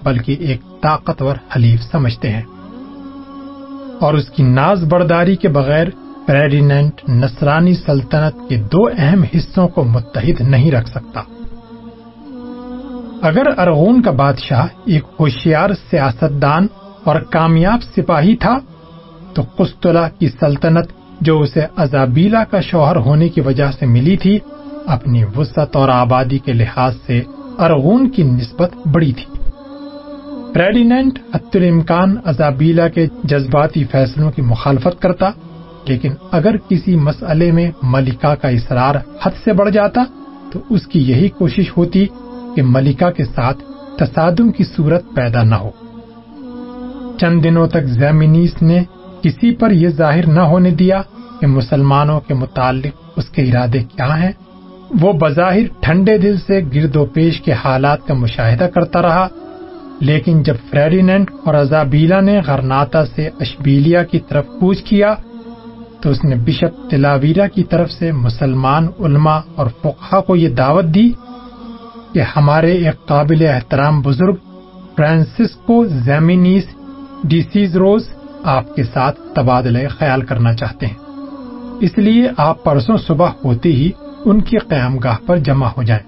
بلکہ 0.05 0.37
ایک 0.41 0.61
طاقتور 0.85 1.37
حلیف 1.57 1.83
سمجھتے 1.83 2.29
ہیں۔ 2.31 2.43
اور 4.01 4.15
اس 4.15 4.29
کی 4.29 4.43
ناز 4.43 4.85
برداری 4.85 5.37
کے 5.37 5.49
بغیر 5.49 5.87
پریڈینٹ 6.27 7.09
نصرانی 7.09 7.75
سلطنت 7.75 8.49
کے 8.49 8.57
دو 8.57 8.87
اہم 8.99 9.23
حصوں 9.23 9.69
کو 9.69 9.85
متحد 9.85 10.41
نہیں 10.41 10.71
رکھ 10.71 10.89
سکتا۔ 10.89 11.21
اگر 13.23 13.59
ارغون 13.59 14.03
کا 14.03 14.11
بادشاہ 14.11 14.67
ایک 14.85 15.03
ہوشیار 15.21 15.71
سیاست 15.91 16.43
دان 16.43 16.67
اور 17.05 17.21
کامیاب 17.21 17.83
سپاہی 17.97 18.37
تھا، 18.37 18.59
تو 19.35 19.43
قسطلہ 19.57 20.19
کی 20.19 20.29
سلطنت 20.29 20.87
جو 21.21 21.41
اسے 21.41 21.61
ازابیلا 21.77 22.45
کا 22.45 22.61
شوہر 22.61 22.97
ہونے 22.97 23.29
کی 23.29 23.41
وجہ 23.41 23.71
سے 23.79 23.87
ملی 23.87 24.17
تھی، 24.17 24.39
اپنی 24.87 25.25
وسط 25.37 25.77
اور 25.77 25.89
آبادی 25.89 26.39
کے 26.39 26.53
لحاظ 26.53 26.95
سے 27.07 27.23
ارغون 27.59 28.11
کی 28.11 28.23
نسبت 28.23 28.89
بڑی 28.93 29.13
تھی۔ 29.13 29.44
ریڈینٹ 30.57 31.19
حت 31.35 31.57
الامکان 31.57 32.17
ازابیلا 32.25 32.89
کے 32.89 33.07
جذباتی 33.25 33.85
فیصلوں 33.85 34.31
کی 34.31 34.43
مخالفت 34.43 35.03
کرتا، 35.03 35.31
لیکن 35.89 36.13
اگر 36.31 36.57
کسی 36.57 36.97
مسئلے 36.97 37.53
میں 37.53 37.71
ملکہ 37.83 38.35
کا 38.35 38.49
اصرار 38.49 38.95
حد 39.23 39.31
سے 39.45 39.53
بڑھ 39.53 39.71
جاتا، 39.71 40.05
تو 40.53 40.61
اس 40.71 40.87
کی 40.87 40.99
یہی 41.11 41.29
کوشش 41.29 41.77
ہوتی 41.77 42.07
کہ 42.57 42.63
ملکہ 42.63 43.11
کے 43.11 43.25
ساتھ 43.25 43.59
تصادم 43.99 44.53
کی 44.53 44.65
صورت 44.65 45.05
پیدا 45.15 45.43
نہ 45.43 45.55
ہو۔ 45.55 45.71
چند 47.21 47.45
دنوں 47.45 47.67
تک 47.67 47.85
زیمینیس 47.85 48.63
نے 48.63 48.85
کسی 49.23 49.55
پر 49.55 49.71
یہ 49.71 49.89
ظاہر 49.89 50.27
نہ 50.27 50.41
ہونے 50.41 50.71
دیا 50.71 51.03
کہ 51.41 51.47
مسلمانوں 51.47 52.21
کے 52.21 52.35
متعلق 52.35 53.03
اس 53.17 53.25
کے 53.25 53.43
ارادے 53.43 53.79
کیا 53.79 54.23
ہیں۔ 54.23 54.33
وہ 55.01 55.13
بظاہر 55.13 55.67
ٹھنڈے 55.81 56.19
دل 56.19 56.37
سے 56.37 56.61
گرد 56.75 56.97
و 56.97 57.05
پیش 57.05 57.41
کے 57.41 57.53
حالات 57.53 58.07
کا 58.07 58.15
مشاہدہ 58.15 58.65
کرتا 58.65 59.03
رہا۔ 59.03 59.29
لیکن 60.05 60.43
جب 60.43 60.55
فریڈیننٹ 60.71 61.31
اور 61.45 61.55
ازابیلا 61.55 62.21
نے 62.21 62.41
غرناتا 62.47 63.07
سے 63.07 63.31
اشبیلیا 63.41 64.03
کی 64.03 64.19
طرف 64.19 64.47
کوچ 64.61 64.83
کیا، 64.83 65.15
تو 66.01 66.11
اس 66.11 66.25
نے 66.25 66.37
بشپ 66.37 66.91
تلاویرا 66.91 67.47
کی 67.47 67.65
طرف 67.65 67.91
سے 67.91 68.13
مسلمان 68.13 68.89
علماء 68.99 69.41
اور 69.55 69.67
فقہ 69.83 70.21
کو 70.21 70.37
یہ 70.37 70.49
دعوت 70.49 70.85
دی 70.85 71.13
کہ 72.13 72.23
ہمارے 72.37 72.73
ایک 72.73 73.07
قابل 73.07 73.47
احترام 73.47 74.03
بزرگ 74.03 74.35
فرانسسکو 74.97 75.87
زیمینیس 75.87 76.65
ڈیسیز 77.25 77.77
روز 77.77 78.09
آپ 78.43 78.75
کے 78.77 78.83
ساتھ 78.83 79.21
تبادلہ 79.35 79.89
خیال 79.89 80.23
کرنا 80.23 80.55
چاہتے 80.55 80.87
ہیں۔ 80.87 80.99
اس 81.81 81.99
لیے 81.99 82.29
آپ 82.37 82.65
پرسوں 82.65 82.97
صبح 82.97 83.31
ہوتے 83.45 83.69
ہی 83.69 83.91
ان 84.25 84.41
کی 84.41 84.59
قیام 84.59 84.99
گاہ 84.99 85.17
پر 85.27 85.37
جمع 85.37 85.69
ہو 85.77 85.83
جائیں۔ 85.83 86.07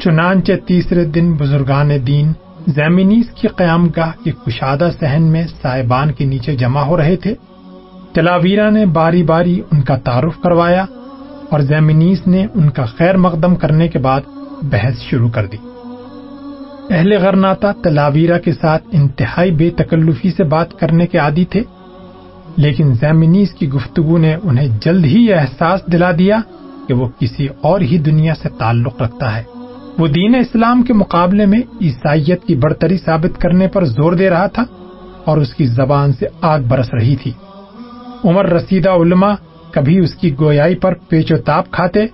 چنانچہ 0.00 0.52
تیسرے 0.66 1.04
دن 1.04 1.36
بزرگان 1.36 1.90
دین 2.06 2.32
زیمینیس 2.66 3.30
کی 3.30 3.48
قیام 3.48 3.88
گاہ 3.96 4.10
کی 4.24 4.30
کشادہ 4.30 4.88
سہن 5.00 5.22
میں 5.22 5.46
سائبان 5.62 6.12
کے 6.12 6.24
نیچے 6.24 6.56
جمع 6.56 6.80
ہو 6.80 6.96
رہے 6.96 7.16
تھے۔ 7.16 7.34
تلاویرا 8.12 8.70
نے 8.70 8.86
باری 8.86 9.22
باری 9.22 9.60
ان 9.72 9.80
کا 9.82 9.96
تعارف 9.96 10.42
کروایا 10.42 10.84
اور 11.50 11.60
زیمینیس 11.60 12.26
نے 12.26 12.46
ان 12.54 12.70
کا 12.70 12.84
خیر 12.84 13.16
مقدم 13.16 13.56
کرنے 13.56 13.88
کے 13.88 13.98
بعد 13.98 14.20
بحث 14.62 15.00
شروع 15.00 15.28
کر 15.28 15.46
دی۔ 15.46 15.56
اہل 16.90 17.12
غرناتا 17.22 17.72
تلاویرا 17.72 18.38
کے 18.38 18.52
ساتھ 18.52 18.84
انتہائی 18.92 19.50
بے 19.50 19.70
تکلفی 19.70 20.30
سے 20.30 20.44
بات 20.44 20.78
کرنے 20.78 21.06
کے 21.06 21.18
عادی 21.18 21.44
تھے، 21.44 21.62
لیکن 22.56 22.94
زیمینیس 22.94 23.50
کی 23.50 23.68
گفتگو 23.68 24.18
نے 24.18 24.36
انہیں 24.42 24.68
جلد 24.80 25.04
ہی 25.04 25.26
یہ 25.26 25.34
احساس 25.34 25.80
دلا 25.92 26.10
دیا 26.18 26.40
کہ 26.88 26.94
وہ 26.94 27.08
کسی 27.18 27.48
اور 27.60 27.80
ہی 27.80 27.98
دنیا 27.98 28.34
سے 28.42 28.48
تعلق 28.58 29.02
رکھتا 29.02 29.36
ہے۔ 29.36 29.53
وہ 29.98 30.06
دین 30.06 30.34
اسلام 30.34 30.82
کے 30.82 30.92
مقابلے 30.92 31.46
میں 31.46 31.58
عیسائیت 31.80 32.44
کی 32.44 32.54
برتری 32.54 32.98
ثابت 32.98 33.40
کرنے 33.40 33.68
پر 33.68 33.84
زور 33.84 34.12
دے 34.12 34.30
رہا 34.30 34.46
تھا 34.46 34.64
اور 35.24 35.38
اس 35.38 35.54
کی 35.54 35.66
زبان 35.66 36.12
سے 36.12 36.26
آگ 36.40 36.60
برس 36.68 36.94
رہی 36.94 37.16
تھی۔ 37.16 37.30
عمر 38.24 38.46
رسیدہ 38.46 38.90
علماء 38.90 39.34
کبھی 39.70 39.98
اس 39.98 40.14
کی 40.14 40.38
گویائی 40.40 40.74
پر 40.74 40.94
پیچ 41.08 41.32
و 41.32 41.36
تاپ 41.36 41.70
کھاتے، 41.70 42.06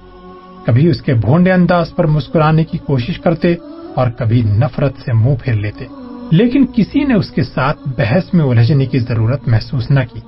کبھی 0.64 0.90
اس 0.90 1.02
کے 1.02 1.14
بھونڈے 1.14 1.52
انداز 1.52 1.94
پر 1.94 2.06
مسکرانے 2.06 2.64
کی 2.64 2.78
کوشش 2.78 3.18
کرتے 3.18 3.54
اور 3.94 4.10
کبھی 4.10 4.42
نفرت 4.42 4.92
سے 5.04 5.12
منہ 5.12 5.34
پھیر 5.42 5.54
لیتے۔ 5.54 5.86
لیکن 6.30 6.66
کسی 6.74 7.04
نے 7.04 7.14
اس 7.14 7.30
کے 7.30 7.42
ساتھ 7.42 7.88
بحث 7.96 8.34
میں 8.34 8.44
الجھنے 8.44 8.86
کی 8.86 8.98
ضرورت 8.98 9.48
محسوس 9.48 9.90
نہ 9.90 10.00
کی۔ 10.12 10.20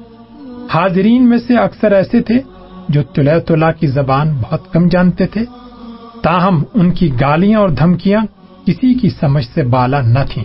حاضرین 0.75 1.29
میں 1.29 1.39
سے 1.39 1.57
اکثر 1.57 1.93
ایسے 1.93 2.23
تھے 2.23 2.39
جو 2.89 3.03
تلا 3.03 3.39
تلا 3.39 3.73
کی 3.73 3.87
زبان 3.87 4.37
بہت 4.43 4.73
کم 4.73 4.89
جانتے 4.89 5.27
تھے۔ 5.27 5.45
تاہم 6.23 6.63
ان 6.75 6.91
کی 6.91 7.11
گالیاں 7.21 7.61
اور 7.61 7.69
دھمکیاں 7.69 8.21
کسی 8.67 8.95
کی 8.95 9.11
سمجھ 9.21 9.45
سے 9.55 9.63
بالا 9.63 10.01
نہ 10.01 10.19
تھیں۔ 10.31 10.45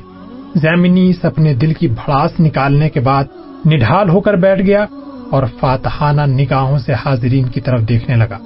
زیمنیس 0.56 1.26
اپنے 1.26 1.54
دل 1.54 1.74
کی 1.74 1.88
بھڑاس 1.88 2.40
نکالنے 2.40 2.90
کے 2.90 3.00
بعد 3.00 3.24
نڈھال 3.66 4.10
ہو 4.10 4.20
کر 4.20 4.34
بیٹھ 4.34 4.62
گیا 4.62 4.86
اور 5.32 5.44
فاتحانہ 5.60 6.22
نگاہوں 6.22 6.78
سے 6.78 6.94
حاضرین 6.94 7.48
کی 7.48 7.62
طرف 7.62 7.82
دیکھنے 7.90 8.16
لگا۔ 8.16 8.38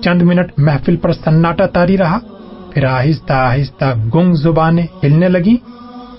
چند 0.00 0.22
منٹ 0.22 0.52
محفل 0.58 0.96
پر 0.96 1.12
سناٹا 1.12 1.66
تاری 1.66 1.98
رہا۔ 1.98 2.18
پھر 2.70 2.84
آہستہ 2.84 3.32
آہستہ 3.32 3.94
گنگ 4.14 4.34
زبانیں 4.34 4.86
ہلنے 5.04 5.28
لگی 5.28 5.56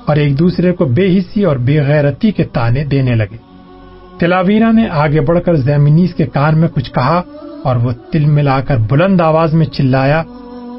اور 0.06 0.16
ایک 0.16 0.40
دوسرے 0.40 0.72
کو 0.72 0.86
بے 0.86 1.18
حصی 1.18 1.44
اور 1.44 1.56
بے 1.56 1.82
غیرتی 1.82 2.32
کے 2.32 2.44
تانے 2.44 2.84
دینے 2.84 3.16
لگے۔ 3.16 3.38
تلاویرا 4.20 4.72
نے 4.72 4.88
آگے 4.92 5.22
بڑھ 5.22 5.40
کر 5.46 5.56
زیمنیس 5.56 6.14
کے 6.14 6.26
کان 6.26 6.58
میں 6.58 6.68
کچھ 6.68 6.94
کہا 6.94 7.22
اور 7.64 7.76
وہ 7.76 7.92
تل 8.12 8.26
ملا 8.26 8.62
کر 8.62 8.78
بلند 8.78 9.22
آواز 9.22 9.54
میں 9.54 9.66
چلایا 9.66 10.24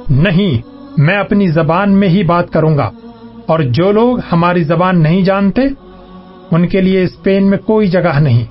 نہیں، 0.08 0.62
میں 1.00 1.16
اپنی 1.16 1.48
زبان 1.48 1.92
میں 1.92 2.08
ہی 2.08 2.24
بات 2.24 2.50
کروں 2.50 2.76
گا۔ 2.76 2.90
اور 3.46 3.60
جو 3.60 3.92
لوگ 3.92 4.18
ہماری 4.32 4.64
زبان 4.64 5.02
نہیں 5.02 5.22
جانتے، 5.22 5.60
ان 6.50 6.68
کے 6.68 6.80
لیے 6.80 7.02
اسپین 7.02 7.50
میں 7.50 7.58
کوئی 7.58 7.88
جگہ 7.88 8.20
نہیں۔ 8.20 8.44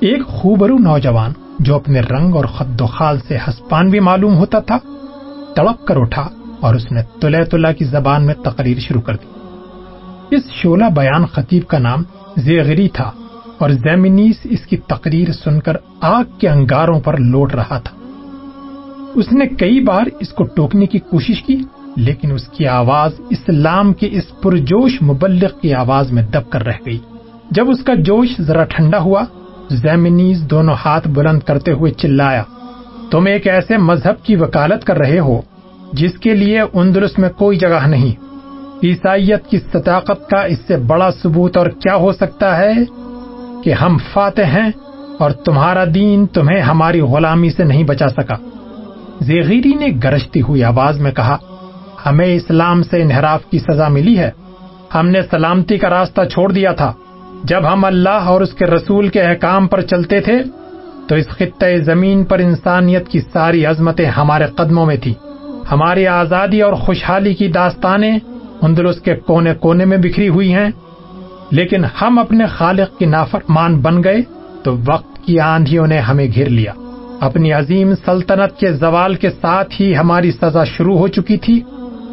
ایک 0.00 0.26
خوبرو 0.26 0.78
نوجوان 0.78 1.32
جو 1.58 1.74
اپنے 1.74 2.00
رنگ 2.00 2.34
اور 2.34 2.44
خد 2.44 2.80
و 2.80 2.86
خال 2.86 3.18
سے 3.28 3.36
ہسپان 3.36 3.90
بھی 3.90 4.00
معلوم 4.00 4.36
ہوتا 4.36 4.58
تھا، 4.58 4.78
تڑپ 5.56 5.86
کر 5.86 5.96
اٹھا 5.96 6.28
اور 6.60 6.74
اس 6.74 6.92
نے 6.92 7.00
تلے 7.20 7.44
تلا 7.44 7.72
کی 7.72 7.84
زبان 7.84 8.26
میں 8.26 8.34
تقریر 8.34 8.78
شروع 8.78 9.00
کر 9.00 9.14
دی۔ 9.14 9.26
اس 10.36 10.50
شولہ 10.50 10.84
بیان 10.96 11.26
خطیب 11.26 11.66
کا 11.66 11.78
نام 11.78 12.02
زیغری 12.36 12.88
تھا 12.88 13.10
اور 13.58 13.70
زیمنیس 13.70 14.36
اس 14.44 14.66
کی 14.66 14.76
تقریر 14.76 15.32
سن 15.32 15.60
کر 15.60 15.76
آگ 16.00 16.24
کے 16.38 16.48
انگاروں 16.48 17.00
پر 17.00 17.16
لوٹ 17.16 17.54
رہا 17.54 17.78
تھا۔ 17.78 17.97
اس 19.14 19.32
نے 19.32 19.46
کئی 19.46 19.80
بار 19.80 20.02
اس 20.20 20.28
کو 20.28 20.44
ٹوکنے 20.44 20.86
کی 20.86 20.98
کوشش 20.98 21.42
کی، 21.42 21.56
لیکن 21.96 22.32
اس 22.32 22.48
کی 22.48 22.66
آواز 22.66 23.12
اسلام 23.30 23.92
کے 23.92 24.08
اس 24.12 24.40
پرجوش 24.42 25.02
مبلغ 25.02 25.48
کی 25.62 25.74
آواز 25.74 26.12
میں 26.12 26.22
دب 26.22 26.50
کر 26.50 26.66
رہ 26.66 26.72
گئی۔ 26.86 26.98
جب 27.50 27.70
اس 27.70 27.84
کا 27.84 27.94
جوش 27.94 28.28
ذرا 28.40 28.64
ٹھنڈا 28.64 28.98
ہوا 28.98 29.24
زیمنیز 29.70 30.42
دونوں 30.50 30.74
ہاتھ 30.84 31.08
بلند 31.08 31.40
کرتے 31.40 31.72
ہوئے 31.72 31.92
چلایا۔ 31.92 32.42
تم 33.10 33.26
ایک 33.26 33.46
ایسے 33.46 33.76
مذہب 33.76 34.24
کی 34.24 34.36
وکالت 34.36 34.84
کر 34.84 34.98
رہے 34.98 35.18
ہو، 35.18 35.40
جس 35.92 36.18
کے 36.18 36.34
لیے 36.34 36.60
اندرس 36.60 37.18
میں 37.18 37.28
کوئی 37.28 37.58
جگہ 37.58 37.86
نہیں۔ 37.86 38.28
عیسائیت 38.82 39.46
کی 39.46 39.58
صداقت 39.72 40.30
کا 40.30 40.42
اس 40.42 40.58
سے 40.66 40.76
بڑا 40.76 41.10
ثبوت 41.10 41.56
اور 41.56 41.66
کیا 41.66 41.96
ہو 41.96 42.12
سکتا 42.12 42.58
ہے؟ 42.58 42.72
کہ 43.64 43.72
ہم 43.72 43.96
فاتح 44.12 44.42
ہیں 44.42 44.70
اور 45.18 45.30
تمہارا 45.30 45.84
دین 45.94 46.26
تمہیں 46.26 46.60
ہماری 46.60 47.00
غلامی 47.00 47.50
سے 47.50 47.64
نہیں 47.64 47.84
بچا 47.84 48.08
سکا۔ 48.08 48.57
زیغیری 49.20 49.74
نے 49.74 49.86
گرجتی 50.04 50.40
ہوئی 50.40 50.64
آواز 50.64 51.00
میں 51.00 51.12
کہا، 51.12 51.36
ہمیں 52.06 52.26
اسلام 52.26 52.82
سے 52.82 53.02
انحراف 53.02 53.44
کی 53.44 53.58
سزا 53.58 53.88
ملی 53.88 54.18
ہے۔ 54.18 54.30
ہم 54.94 55.08
نے 55.08 55.20
سلامتی 55.30 55.78
کا 55.78 55.90
راستہ 55.90 56.20
چھوڑ 56.32 56.52
دیا 56.52 56.72
تھا۔ 56.72 56.92
جب 57.44 57.72
ہم 57.72 57.84
اللہ 57.84 58.08
اور 58.08 58.40
اس 58.40 58.52
کے 58.52 58.66
رسول 58.66 59.08
کے 59.08 59.22
احکام 59.22 59.66
پر 59.66 59.80
چلتے 59.80 60.20
تھے، 60.20 60.42
تو 61.08 61.14
اس 61.14 61.28
خطۂ 61.28 61.66
زمین 61.84 62.24
پر 62.24 62.38
انسانیت 62.38 63.08
کی 63.08 63.20
ساری 63.32 63.66
عظمتیں 63.66 64.06
ہمارے 64.06 64.46
قدموں 64.46 64.86
میں 64.86 64.96
تھی 64.96 65.14
ہماری 65.70 66.06
آزادی 66.06 66.62
اور 66.62 66.72
خوشحالی 66.72 67.34
کی 67.34 67.48
داستانیں 67.48 68.18
اندرس 68.62 69.00
کے 69.00 69.16
کونے 69.16 69.54
کونے 69.54 69.84
میں 69.84 69.98
بکھری 69.98 70.28
ہوئی 70.28 70.54
ہیں۔ 70.54 70.68
لیکن 71.50 71.84
ہم 72.02 72.18
اپنے 72.18 72.46
خالق 72.46 72.98
کی 72.98 73.06
نافرمان 73.06 73.80
بن 73.80 74.04
گئے، 74.04 74.16
تو 74.62 74.76
وقت 74.86 75.24
کی 75.24 75.40
آندھیوں 75.40 75.86
نے 75.86 75.98
ہمیں 75.98 76.26
گھر 76.34 76.48
لیا۔ 76.48 76.72
اپنی 77.20 77.52
عظیم 77.52 77.94
سلطنت 78.04 78.58
کے 78.58 78.72
زوال 78.72 79.14
کے 79.14 79.30
ساتھ 79.30 79.80
ہی 79.80 79.96
ہماری 79.96 80.30
سزا 80.30 80.64
شروع 80.64 80.98
ہو 80.98 81.08
چکی 81.08 81.36
تھی۔ 81.36 81.60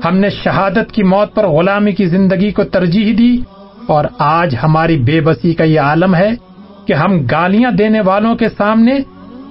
ہم 0.05 0.17
نے 0.17 0.29
شہادت 0.29 0.91
کی 0.91 1.03
موت 1.03 1.35
پر 1.35 1.47
غلامی 1.47 1.91
کی 1.91 2.05
زندگی 2.05 2.51
کو 2.51 2.63
ترجیح 2.63 3.15
دی 3.17 3.41
اور 3.87 4.05
آج 4.17 4.55
ہماری 4.63 4.97
بے 4.97 5.21
بسی 5.21 5.53
کا 5.53 5.63
یہ 5.63 5.79
عالم 5.79 6.15
ہے 6.15 6.29
کہ 6.85 6.93
ہم 6.93 7.25
گالیاں 7.31 7.71
دینے 7.71 8.01
والوں 8.01 8.35
کے 8.35 8.49
سامنے 8.57 8.99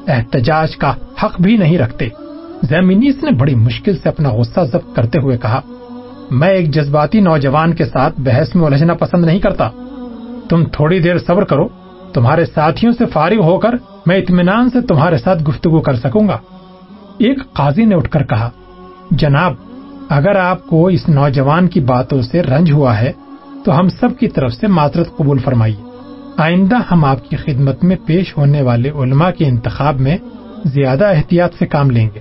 احتجاج 0.09 0.77
کا 0.77 0.95
حق 1.23 1.41
بھی 1.41 1.57
نہیں 1.57 1.79
رکھتے۔ 1.79 2.09
زیمینیس 2.63 3.23
نے 3.23 3.31
بڑی 3.31 3.55
مشکل 3.55 3.97
سے 3.97 4.09
اپنا 4.09 4.29
غصہ 4.29 4.61
ضبط 4.61 4.97
کرتے 4.97 5.19
ہوئے 5.19 5.39
کہا، 5.39 5.61
میں 6.31 6.49
ایک 6.49 6.71
جذباتی 6.71 7.21
نوجوان 7.21 7.75
کے 7.75 7.85
ساتھ 7.85 8.21
بحث 8.21 8.55
میں 8.55 8.67
الجھنا 8.67 8.95
پسند 8.95 9.25
نہیں 9.25 9.39
کرتا۔ 9.39 9.69
تم 10.49 10.65
تھوڑی 10.65 10.99
دیر 10.99 11.19
صبر 11.19 11.45
کرو، 11.45 11.69
تمہارے 12.13 12.45
ساتھیوں 12.45 12.93
سے 12.93 13.07
فارغ 13.07 13.41
ہو 13.43 13.59
کر 13.59 13.71
میں 14.07 14.17
اطمینان 14.17 14.71
سے 14.71 14.81
تمہارے 14.81 15.19
ساتھ 15.19 15.43
گفتگو 15.43 15.81
کر 15.81 15.97
سکوں 15.97 16.29
گا۔ 16.29 16.39
ایک 17.19 17.39
قاضی 17.53 17.85
نے 17.85 17.95
اٹھ 17.95 18.11
کر 18.11 18.23
کہا، 18.23 18.51
جناب، 19.11 19.55
اگر 20.09 20.37
آپ 20.37 20.67
کو 20.67 20.87
اس 20.87 21.09
نوجوان 21.09 21.69
کی 21.69 21.81
باتوں 21.81 22.23
سے 22.23 22.43
رنج 22.43 22.73
ہوا 22.73 23.01
ہے، 23.01 23.13
تو 23.65 23.79
ہم 23.79 23.89
سب 23.89 24.19
کی 24.19 24.29
طرف 24.29 24.53
سے 24.53 24.67
معذرت 24.67 25.17
قبول 25.17 25.39
فرمائیے۔ 25.39 25.91
آئندہ 26.37 26.77
ہم 26.91 27.05
آپ 27.05 27.31
کی 27.31 27.37
خدمت 27.37 27.85
میں 27.85 27.97
پیش 28.07 28.37
ہونے 28.37 28.63
والے 28.63 28.91
علماء 28.91 29.31
کے 29.31 29.47
انتخاب 29.47 30.01
میں 30.01 30.17
زیادہ 30.65 31.05
احتیاط 31.05 31.55
سے 31.59 31.67
کام 31.67 31.91
لیں 31.91 32.09
گے۔ 32.15 32.21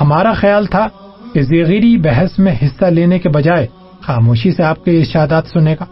ہمارا 0.00 0.32
خیال 0.32 0.66
تھا 0.66 0.88
کہ 1.32 1.42
زیغیری 1.42 1.96
بحث 1.96 2.38
میں 2.38 2.54
حصہ 2.62 2.84
لینے 2.84 3.18
کے 3.18 3.28
بجائے 3.28 3.66
خاموشی 4.00 4.50
سے 4.50 4.62
آپ 4.62 4.84
کے 4.84 4.98
ارشادات 4.98 5.46
سنے 5.46 5.76
گا۔ 5.80 5.84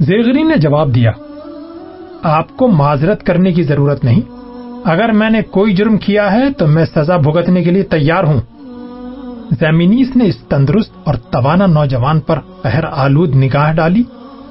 زیغری 0.00 0.42
نے 0.42 0.56
جواب 0.56 0.94
دیا 0.94 1.10
آپ 2.22 2.56
کو 2.56 2.68
معذرت 2.68 3.22
کرنے 3.22 3.52
کی 3.52 3.62
ضرورت 3.62 4.04
نہیں۔ 4.04 4.20
اگر 4.84 5.12
میں 5.12 5.30
نے 5.30 5.42
کوئی 5.42 5.74
جرم 5.74 5.98
کیا 5.98 6.32
ہے 6.32 6.52
تو 6.52 6.66
میں 6.66 6.84
سزا 6.94 7.16
بھگتنے 7.16 7.62
کے 7.62 7.70
لیے 7.70 7.82
تیار 7.82 8.24
ہوں۔ 8.24 8.40
زیمینیس 9.60 10.16
نے 10.16 10.26
اس 10.26 10.36
تندرست 10.36 10.92
اور 11.04 11.14
توانا 11.14 11.66
نوجوان 11.66 12.20
پر 12.20 12.38
قہر 12.62 12.84
آلود 12.84 13.34
نگاہ 13.34 13.72
ڈالی 13.72 14.02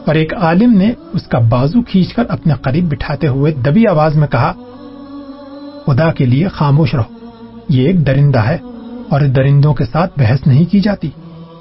اور 0.05 0.15
ایک 0.15 0.33
عالم 0.33 0.73
نے 0.73 0.91
اس 1.13 1.27
کا 1.27 1.39
بازو 1.39 1.81
کھینچ 1.81 2.13
کر 2.13 2.23
اپنے 2.29 2.53
قریب 2.61 2.89
بٹھاتے 2.89 3.27
ہوئے 3.27 3.51
دبی 3.51 3.87
آواز 3.87 4.15
میں 4.15 4.27
کہا، 4.27 4.53
خدا 5.85 6.11
کے 6.11 6.25
لیے 6.25 6.47
خاموش 6.47 6.95
رہو۔ 6.95 7.27
یہ 7.69 7.87
ایک 7.87 8.07
درندہ 8.07 8.39
ہے 8.39 8.57
اور 9.09 9.21
درندوں 9.21 9.73
کے 9.73 9.85
ساتھ 9.85 10.19
بحث 10.19 10.47
نہیں 10.47 10.65
کی 10.65 10.79
جاتی۔ 10.79 11.09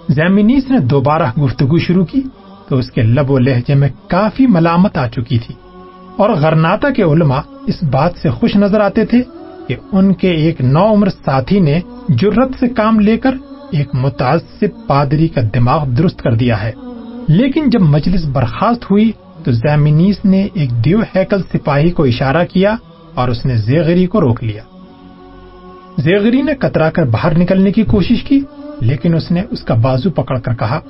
زیمینیس 0.08 0.70
نے 0.70 0.78
دوبارہ 0.78 1.40
گفتگو 1.44 1.78
شروع 1.78 2.04
کی 2.04 2.22
تو 2.68 2.76
اس 2.76 2.90
کے 2.90 3.02
لب 3.02 3.30
و 3.30 3.38
لہجے 3.38 3.74
میں 3.74 3.88
کافی 4.08 4.46
ملامت 4.46 4.98
آ 4.98 5.08
چکی 5.08 5.38
تھی۔ 5.38 5.69
اور 6.16 6.30
غرناتا 6.30 6.90
کے 6.90 7.02
علماء 7.02 7.40
اس 7.66 7.82
بات 7.82 8.12
سے 8.22 8.30
خوش 8.30 8.56
نظر 8.56 8.80
آتے 8.80 9.04
تھے 9.04 9.22
کہ 9.68 9.76
ان 9.92 10.14
کے 10.14 10.30
ایک 10.30 10.60
نو 10.60 10.92
عمر 10.92 11.08
ساتھی 11.08 11.60
نے 11.60 11.80
جرت 12.08 12.50
سے 12.60 12.68
کام 12.68 13.00
لے 13.00 13.18
کر 13.18 13.30
ایک 13.72 13.88
متعصب 13.94 14.86
پادری 14.86 15.28
کا 15.28 15.40
دماغ 15.54 15.88
درست 15.88 16.22
کر 16.22 16.34
دیا 16.34 16.62
ہے۔ 16.62 16.72
لیکن 17.28 17.70
جب 17.70 17.80
مجلس 17.80 18.24
برخاست 18.24 18.84
ہوئی 18.84 19.12
تو 19.44 19.52
زیمنیس 19.52 20.24
نے 20.24 20.48
ایک 20.54 20.84
دیو 20.84 21.00
ہیکل 21.16 21.42
سپاہی 21.42 21.90
کو 21.90 22.04
اشارہ 22.04 22.44
کیا 22.44 22.76
اور 23.14 23.28
اس 23.28 23.46
نے 23.46 23.56
زیغری 23.56 24.06
کو 24.06 24.20
روک 24.20 24.44
لیا۔ 24.44 24.62
زیغری 25.98 26.42
نے 26.42 26.54
کترا 26.54 26.90
کر 26.90 27.04
باہر 27.04 27.38
نکلنے 27.38 27.72
کی 27.72 27.82
کوشش 27.82 28.22
کی، 28.22 28.40
لیکن 28.80 29.14
اس 29.14 29.30
نے 29.30 29.42
اس 29.50 29.60
کا 29.60 29.74
بازو 29.74 30.10
پکڑ 30.10 30.38
کر 30.38 30.54
کہا، 30.54 30.80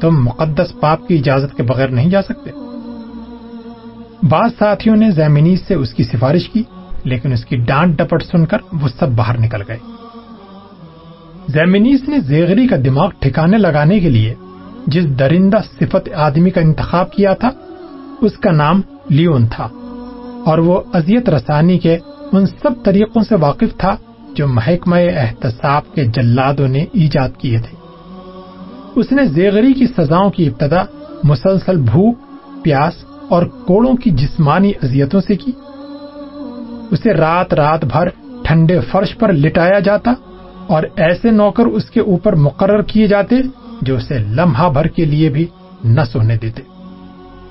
تم 0.00 0.24
مقدس 0.24 0.80
پاپ 0.80 1.08
کی 1.08 1.18
اجازت 1.18 1.56
کے 1.56 1.62
بغیر 1.62 1.88
نہیں 1.88 2.10
جا 2.10 2.22
سکتے۔ 2.22 2.50
بعض 4.28 4.50
ساتھیوں 4.58 4.96
نے 4.96 5.10
زیمنیس 5.10 5.60
سے 5.68 5.74
اس 5.74 5.94
کی 5.94 6.04
سفارش 6.04 6.48
کی، 6.48 6.62
لیکن 7.04 7.32
اس 7.32 7.44
کی 7.44 7.56
ڈانٹ 7.56 7.98
ڈپٹ 7.98 8.22
سن 8.22 8.46
کر 8.46 8.58
وہ 8.72 8.88
سب 8.98 9.08
باہر 9.08 9.40
نکل 9.40 9.62
گئے۔ 9.68 9.78
زیمنیس 11.48 12.08
نے 12.08 12.20
زیغری 12.20 12.66
کا 12.66 12.76
دماغ 12.84 13.10
ٹھکانے 13.18 13.58
لگانے 13.58 14.00
کے 14.00 14.10
لیے 14.10 14.34
جس 14.86 15.18
درندہ 15.18 15.56
صفت 15.80 16.12
آدمی 16.14 16.50
کا 16.50 16.60
انتخاب 16.60 17.12
کیا 17.12 17.34
تھا، 17.34 17.50
اس 18.20 18.32
کا 18.32 18.50
نام 18.50 18.80
لیون 19.08 19.46
تھا۔ 19.46 19.68
اور 20.44 20.58
وہ 20.58 20.80
ازیت 20.92 21.28
رسانی 21.28 21.78
کے 21.78 21.98
ان 22.32 22.46
سب 22.46 22.70
طریقوں 22.84 23.22
سے 23.22 23.34
واقف 23.40 23.78
تھا 23.78 23.96
جو 24.34 24.48
محکمہ 24.48 24.96
احتساب 24.96 25.94
کے 25.94 26.04
جلادوں 26.04 26.68
نے 26.68 26.84
ایجاد 26.92 27.28
کیے 27.38 27.58
تھے۔ 27.58 27.76
اس 28.94 29.12
نے 29.12 29.24
زیغری 29.24 29.72
کی 29.72 29.86
سزاؤں 29.86 30.30
کی 30.30 30.46
ابتدا 30.46 30.82
مسلسل 31.24 31.76
بھوک، 31.76 32.18
پیاس 32.62 33.04
اور 33.32 33.46
کوڑوں 33.46 33.94
کی 33.94 34.10
جسمانی 34.10 34.72
اذیتوں 34.82 35.20
سے 35.20 35.36
کی۔ 35.36 35.52
اسے 36.90 37.14
رات 37.14 37.54
رات 37.54 37.84
بھر 37.84 38.08
ٹھنڈے 38.44 38.80
فرش 38.80 39.18
پر 39.18 39.32
لٹایا 39.32 39.78
جاتا 39.78 40.12
اور 40.66 40.82
ایسے 40.96 41.30
نوکر 41.30 41.66
اس 41.66 41.90
کے 41.90 42.00
اوپر 42.00 42.34
مقرر 42.34 42.82
کیے 42.82 43.06
جاتے 43.06 43.36
جو 43.82 43.96
اسے 43.96 44.18
لمحہ 44.18 44.70
بھر 44.70 44.86
کے 44.86 45.04
لیے 45.04 45.28
بھی 45.28 45.46
نہ 45.84 46.00
سونے 46.12 46.36
دیتے۔ 46.36 46.62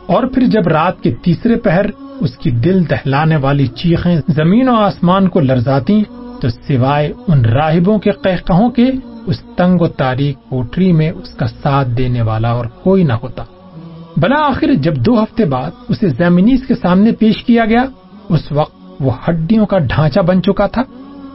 اور 0.06 0.24
پھر 0.24 0.44
جب 0.44 0.68
رات 0.68 1.02
کے 1.02 1.16
تیسرے 1.24 1.56
پہر 1.56 1.86
اس 2.20 2.38
کی 2.38 2.52
دل 2.52 2.90
دہلانے 2.90 3.36
والی 3.36 3.68
چیخیں 3.68 4.22
زمین 4.28 4.70
و 4.70 4.76
آسمان 4.76 5.28
کو 5.28 5.40
لرزاتی، 5.40 6.04
تو 6.42 6.50
سوائے 6.50 7.14
ان 7.28 7.46
راہبوں 7.46 8.00
کے 8.00 8.12
قہقہوں 8.12 8.70
کے، 8.70 8.92
اس 9.26 9.40
تنگ 9.56 9.82
و 9.82 9.88
تاریخ 9.88 10.50
کوٹری 10.50 10.92
میں 10.92 11.12
اس 11.12 11.30
کا 11.30 11.48
ساتھ 11.48 11.90
دینے 11.90 12.22
والا 12.22 12.52
اور 12.52 12.66
کوئی 12.66 13.04
نہ 13.04 13.14
ہوتا۔ 13.14 13.44
بلا 14.18 14.48
آخر 14.48 14.74
جب 14.74 14.96
دو 14.96 15.24
ہفتے 15.24 15.46
بعد 15.46 15.72
اسے 15.90 16.10
زمینیز 16.10 16.68
کے 16.68 16.76
سامنے 16.76 17.12
پیش 17.12 17.44
کیا 17.44 17.66
گیا، 17.66 17.86
اس 18.30 18.52
وقت 18.52 18.76
وہ 19.00 19.12
ہڈیوں 19.30 19.66
کا 19.66 19.78
ڈھانچہ 19.78 20.20
بن 20.20 20.44
چکا 20.44 20.68
تھا۔ 20.68 20.82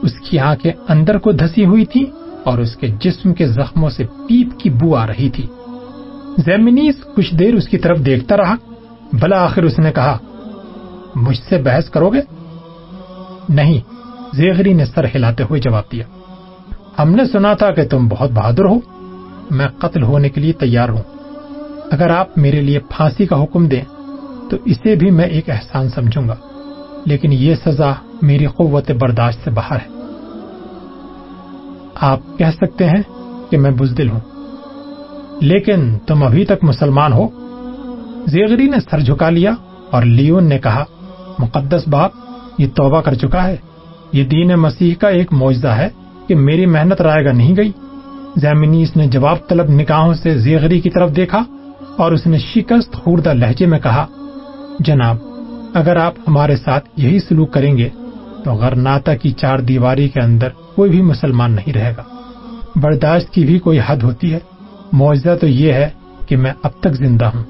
اس 0.01 0.11
کی 0.29 0.39
آنکھیں 0.39 0.71
اندر 0.87 1.17
کو 1.17 1.31
دھسی 1.31 1.65
ہوئی 1.65 1.85
تھی 1.85 2.05
اور 2.43 2.57
اس 2.57 2.75
کے 2.75 2.87
جسم 2.99 3.33
کے 3.33 3.47
زخموں 3.47 3.89
سے 3.89 4.05
پیپ 4.05 4.59
کی 4.59 4.69
بو 4.69 4.95
آ 4.95 5.07
رہی 5.07 5.29
تھی۔ 5.29 5.47
زیمنیز 6.37 6.95
کچھ 7.15 7.35
دیر 7.35 7.53
اس 7.53 7.67
کی 7.67 7.77
طرف 7.77 8.05
دیکھتا 8.05 8.37
رہا۔ 8.37 8.55
بلا 9.13 9.43
آخر 9.43 9.63
اس 9.63 9.79
نے 9.79 9.91
کہا، 9.91 10.17
مجھ 11.15 11.39
سے 11.49 11.57
بحث 11.57 11.89
کرو 11.89 12.09
گے؟ 12.09 12.21
نہیں، 13.49 13.79
زیغری 14.35 14.73
نے 14.73 14.85
سر 14.85 15.05
ہلاتے 15.15 15.43
ہوئے 15.43 15.61
جواب 15.61 15.83
دیا۔ 15.91 16.03
ہم 16.99 17.11
نے 17.11 17.25
سنا 17.25 17.53
تھا 17.53 17.71
کہ 17.71 17.87
تم 17.87 18.07
بہت 18.07 18.31
بہادر 18.31 18.65
ہو۔ 18.65 18.79
میں 19.51 19.67
قتل 19.67 20.03
ہونے 20.03 20.29
کے 20.29 20.41
لیے 20.41 20.53
تیار 20.53 20.89
ہوں۔ 20.89 21.16
اگر 21.91 22.09
آپ 22.09 22.37
میرے 22.37 22.61
لیے 22.61 22.79
پھانسی 22.79 23.25
کا 23.25 23.43
حکم 23.43 23.67
دیں، 23.67 23.81
تو 24.49 24.57
اسے 24.65 24.95
بھی 24.95 25.11
میں 25.11 25.25
ایک 25.25 25.49
احسان 25.49 25.89
سمجھوں 25.89 26.27
گا۔ 26.27 26.35
لیکن 27.05 27.33
یہ 27.33 27.55
سزا 27.65 27.91
میری 28.21 28.45
قوت 28.45 28.91
برداشت 28.91 29.43
سے 29.43 29.51
باہر 29.51 29.75
ہے۔ 29.75 30.03
آپ 31.95 32.19
کہہ 32.37 32.51
سکتے 32.61 32.85
ہیں 32.85 33.01
کہ 33.49 33.57
میں 33.57 33.71
بزدل 33.71 34.09
ہوں۔ 34.09 34.19
لیکن 35.41 35.97
تم 35.99 36.23
ابھی 36.23 36.45
تک 36.45 36.63
مسلمان 36.63 37.13
ہو۔ 37.13 37.27
زیغری 38.27 38.69
نے 38.69 38.77
سر 38.91 38.99
جھکا 38.99 39.29
لیا 39.29 39.51
اور 39.91 40.03
لیون 40.03 40.43
نے 40.43 40.59
کہا، 40.59 40.83
مقدس 41.39 41.87
باپ، 41.87 42.11
یہ 42.57 42.67
توبہ 42.75 43.01
کر 43.01 43.13
چکا 43.13 43.47
ہے۔ 43.47 43.55
یہ 44.13 44.23
دین 44.23 44.47
مسیح 44.47 44.95
کا 44.95 45.07
ایک 45.07 45.33
معجزہ 45.33 45.67
ہے 45.67 45.89
کہ 46.27 46.35
میری 46.35 46.65
محنت 46.65 47.01
رائے 47.01 47.25
گا 47.25 47.31
نہیں 47.31 47.55
گئی۔ 47.55 47.71
زیمنیس 48.35 48.95
نے 48.95 49.07
جواب 49.07 49.37
طلب 49.47 49.69
نکاحوں 49.69 50.13
سے 50.13 50.37
زیغری 50.37 50.79
کی 50.79 50.89
طرف 50.89 51.15
دیکھا۔ 51.15 51.43
اور 51.97 52.11
اس 52.11 52.27
نے 52.27 52.37
شکست 52.37 52.93
خوردہ 52.93 53.33
لہجے 53.33 53.65
میں 53.65 53.79
کہا، 53.79 54.05
جناب، 54.79 55.17
اگر 55.73 55.95
آپ 55.95 56.13
ہمارے 56.27 56.55
ساتھ 56.55 56.89
یہی 56.97 57.19
سلوک 57.19 57.53
کریں 57.53 57.77
گے، 57.77 57.89
تو 58.43 58.53
غرناتا 58.53 59.15
کی 59.15 59.31
چار 59.31 59.59
دیواری 59.59 60.09
کے 60.09 60.21
اندر 60.21 60.49
کوئی 60.75 60.91
بھی 60.91 61.01
مسلمان 61.01 61.51
نہیں 61.51 61.73
رہے 61.73 61.93
گا۔ 61.97 62.03
برداشت 62.75 63.29
کی 63.29 63.45
بھی 63.45 63.59
کوئی 63.59 63.79
حد 63.85 63.97
ہوتی 64.03 64.33
ہے۔ 64.33 64.39
معاوضہ 64.93 65.35
تو 65.41 65.47
یہ 65.47 65.73
ہے 65.73 65.89
کہ 66.27 66.37
میں 66.37 66.53
اب 66.63 66.71
تک 66.79 66.93
زندہ 66.93 67.25
ہوں۔ 67.25 67.43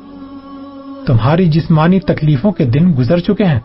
تمہاری 1.06 1.46
جسمانی 1.46 2.00
تکلیفوں 2.00 2.52
کے 2.52 2.66
دن 2.66 2.94
گزر 2.98 3.20
چکے 3.20 3.44
ہیں۔ 3.44 3.60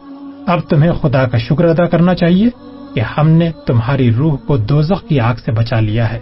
اب 0.47 0.61
تمہیں 0.61 0.93
خدا 0.93 1.27
کا 1.27 1.39
شکر 1.39 1.65
ادا 1.65 1.85
کرنا 1.85 2.15
چاہیے 2.15 2.49
کہ 2.95 3.01
ہم 3.01 3.29
نے 3.29 3.51
تمہاری 3.67 4.15
روح 4.15 4.37
کو 4.37 4.57
دوزخ 4.57 5.09
کی 5.09 5.21
آگ 5.21 5.35
سے 5.45 5.53
بچا 5.53 5.81
لیا 5.81 6.13
ہے۔ 6.13 6.19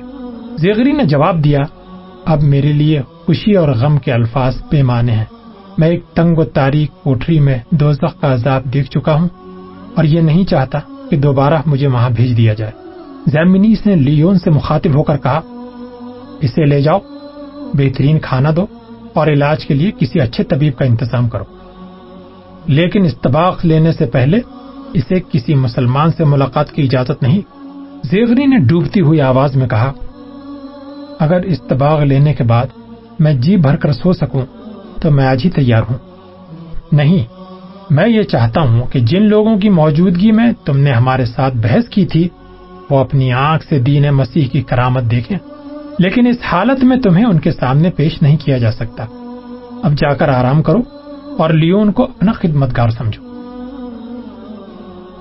زیغری 0.59 0.93
نے 0.93 1.05
جواب 1.05 1.45
دیا 1.45 1.59
اب 2.25 2.43
میرے 2.43 2.73
لیے 2.73 3.03
خوشی 3.03 3.57
اور 3.57 3.69
غم 3.69 3.99
کے 3.99 4.13
الفاظ 4.13 4.55
پیمانے 4.71 5.13
ہیں۔ 5.13 5.25
میں 5.79 5.89
ایک 5.89 6.05
تنگ 6.15 6.39
و 6.39 6.45
تاریخ 6.45 7.03
کوٹری 7.03 7.41
میں 7.41 7.59
دوزخ 7.71 8.21
کا 8.21 8.33
عذاب 8.35 8.65
دیکھ 8.65 8.91
چکا 8.91 9.15
ہوں 9.15 9.29
اور 9.97 10.05
یہ 10.05 10.21
نہیں 10.21 10.45
چاہتا 10.45 10.79
کہ 11.11 11.17
دوبارہ 11.17 11.59
مجھے 11.67 11.87
وہاں 11.87 12.11
بھیج 12.11 12.37
دیا 12.37 12.55
جائے۔ 12.55 12.73
زیمنیس 13.27 13.87
نے 13.87 13.97
لیون 13.97 14.39
سے 14.39 14.51
مخاطب 14.51 14.95
ہو 14.95 15.03
کر 15.03 15.17
کہا، 15.17 15.41
اسے 16.41 16.65
لے 16.65 16.83
جاؤ، 16.83 16.99
بہترین 17.75 18.19
کھانا 18.19 18.51
دو 18.57 18.67
اور 19.15 19.27
علاج 19.27 19.67
کے 19.67 19.75
لیے 19.75 19.91
کسی 19.99 20.21
اچھے 20.21 20.45
طبیب 20.45 20.77
کا 20.77 20.85
انتظام 20.85 21.29
کرو۔ 21.29 21.45
لیکن 22.67 23.05
استباق 23.05 23.67
لینے 23.67 23.93
سے 23.93 24.07
پہلے 24.07 24.41
اسے 24.93 25.15
کسی 25.33 25.55
مسلمان 25.55 26.11
سے 26.17 26.25
ملاقات 26.25 26.73
کی 26.73 26.83
اجازت 26.83 27.23
نہیں۔ 27.23 27.41
زیغری 28.05 28.47
نے 28.47 28.59
ڈوبتی 28.59 29.01
ہوئی 29.01 29.21
آواز 29.21 29.57
میں 29.57 29.69
کہا 29.69 29.93
اگر 31.21 31.41
استباغ 31.41 32.03
لینے 32.03 32.35
کے 32.35 32.45
بعد 32.45 32.67
میں 33.19 33.35
جی 33.35 33.57
بھر 33.57 33.77
کر 33.77 33.93
سو 33.93 34.13
سکوں، 34.13 34.43
تو 35.01 35.11
میں 35.11 35.27
آج 35.27 35.41
ہی 35.45 35.51
تیار 35.51 35.83
ہوں۔ 35.91 35.99
نہیں، 36.93 37.25
میں 37.91 38.09
یہ 38.09 38.23
چاہتا 38.23 38.61
ہوں 38.61 38.87
کہ 38.87 39.01
جن 39.01 39.23
لوگوں 39.23 39.59
کی 39.59 39.69
موجودگی 39.69 40.33
میں 40.33 40.53
تم 40.65 40.77
نے 40.77 40.93
ہمارے 40.93 41.25
ساتھ 41.25 41.57
بحث 41.57 41.89
کی 41.89 42.07
تھی، 42.07 42.29
وہ 42.91 42.99
اپنی 42.99 43.33
آنکھ 43.33 43.65
سے 43.65 43.79
دین 43.79 44.11
مسیح 44.11 44.49
کی 44.49 44.63
کرامت 44.63 45.03
دیکھیں۔ 45.11 45.39
لیکن 45.99 46.27
اس 46.27 46.37
حالت 46.43 46.85
میں 46.85 46.97
تمہیں 46.97 47.25
ان 47.25 47.41
کے 47.41 47.53
سامنے 47.53 47.91
پیش 47.91 48.23
نہیں 48.23 48.37
کیا 48.37 48.59
جا 48.59 48.73
سکتا۔ 48.73 49.05
اب 49.83 49.93
جا 49.93 50.15
کر 50.15 50.29
آرام 50.29 50.63
کرو 50.63 50.79
اور 51.39 51.51
لیون 51.51 51.93
کو 51.93 52.05
اپنا 52.05 52.33
خدمت 52.33 52.77
گار 52.77 52.89
سمجھو۔ 52.89 53.23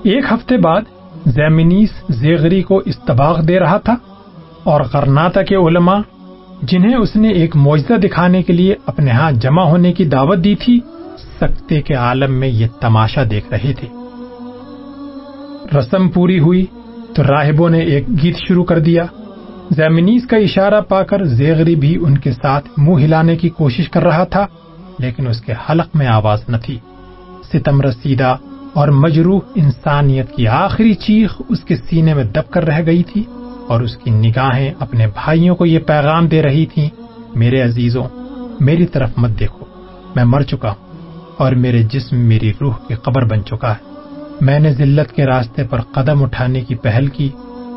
ایک 0.02 0.24
ہفتے 0.30 0.56
بعد 0.56 0.80
زیمنیس 1.26 1.90
زیغری 2.08 2.62
کو 2.62 2.82
استباغ 2.84 3.40
دے 3.40 3.60
رہا 3.60 3.78
تھا۔ 3.78 3.96
اور 4.64 4.80
کرناتا 4.80 5.42
کے 5.42 5.56
علماء 5.56 5.98
جنہیں 6.62 6.96
اس 6.96 7.16
نے 7.16 7.28
ایک 7.28 7.56
معجزہ 7.56 7.94
دکھانے 7.94 8.42
کے 8.42 8.52
لیے 8.52 8.74
اپنے 8.86 9.10
ہاں 9.10 9.32
جمع 9.32 9.62
ہونے 9.62 9.92
کی 9.92 10.04
دعوت 10.04 10.44
دی 10.44 10.54
تھی، 10.54 10.80
سکتے 11.40 11.82
کے 11.82 11.94
عالم 11.94 12.34
میں 12.34 12.48
یہ 12.48 12.66
تماشا 12.80 13.22
دیکھ 13.30 13.50
رہے 13.50 13.72
تھے۔ 13.72 13.88
رسم 15.78 16.08
پوری 16.08 16.38
ہوئی 16.38 16.66
تو 17.14 17.22
راہبوں 17.22 17.70
نے 17.70 17.78
ایک 17.78 18.08
گیت 18.22 18.36
شروع 18.48 18.64
کر 18.64 18.78
دیا۔ 18.78 19.04
زیمنیز 19.70 20.26
کا 20.26 20.36
اشارہ 20.36 20.80
پا 20.80 21.02
کر 21.02 21.24
زیغری 21.24 21.76
بھی 21.76 21.98
ان 22.00 22.18
کے 22.18 22.32
ساتھ 22.32 22.68
منہ 22.76 23.04
ہلانے 23.04 23.36
کی 23.36 23.48
کوشش 23.48 23.88
کر 23.88 24.02
رہا 24.02 24.24
تھا، 24.24 24.46
لیکن 24.98 25.26
اس 25.26 25.40
کے 25.40 25.52
حلق 25.52 25.96
میں 25.96 26.06
آواز 26.06 26.40
نہ 26.48 26.56
تھی۔ 26.56 26.78
ستم 27.52 27.80
رسیدہ 27.80 28.36
اور 28.72 28.88
مجروح 28.88 29.40
انسانیت 29.54 30.32
کی 30.36 30.48
آخری 30.48 30.94
چیخ 30.94 31.42
اس 31.48 31.60
کے 31.60 31.76
سینے 31.76 32.14
میں 32.14 32.24
دب 32.24 32.52
کر 32.52 32.64
رہ 32.64 32.86
گئی 32.86 33.02
تھی۔ 33.02 33.24
اور 33.70 33.80
اس 33.80 33.96
کی 33.96 34.10
نگاہیں 34.10 34.70
اپنے 34.78 35.06
بھائیوں 35.06 35.56
کو 35.56 35.66
یہ 35.66 35.78
پیغام 35.78 36.26
دے 36.26 36.42
رہی 36.42 36.66
تھی 36.66 36.88
میرے 37.34 37.60
عزیزوں، 37.62 38.04
میری 38.60 38.86
طرف 38.86 39.10
مت 39.16 39.30
دیکھو، 39.40 39.64
میں 40.14 40.24
مر 40.24 40.42
چکا 40.42 40.70
ہوں 40.70 40.88
اور 41.38 41.52
میرے 41.52 41.82
جسم 41.82 42.16
میری 42.16 42.52
روح 42.60 42.74
کی 42.88 42.94
قبر 42.94 43.24
بن 43.24 43.44
چکا 43.44 43.72
ہے۔ 43.72 43.88
میں 44.40 44.58
نے 44.58 44.72
ذلت 44.74 45.12
کے 45.12 45.26
راستے 45.26 45.64
پر 45.64 45.80
قدم 45.80 46.22
اٹھانے 46.22 46.60
کی 46.60 46.74
پہل 46.74 47.06
کی 47.06 47.28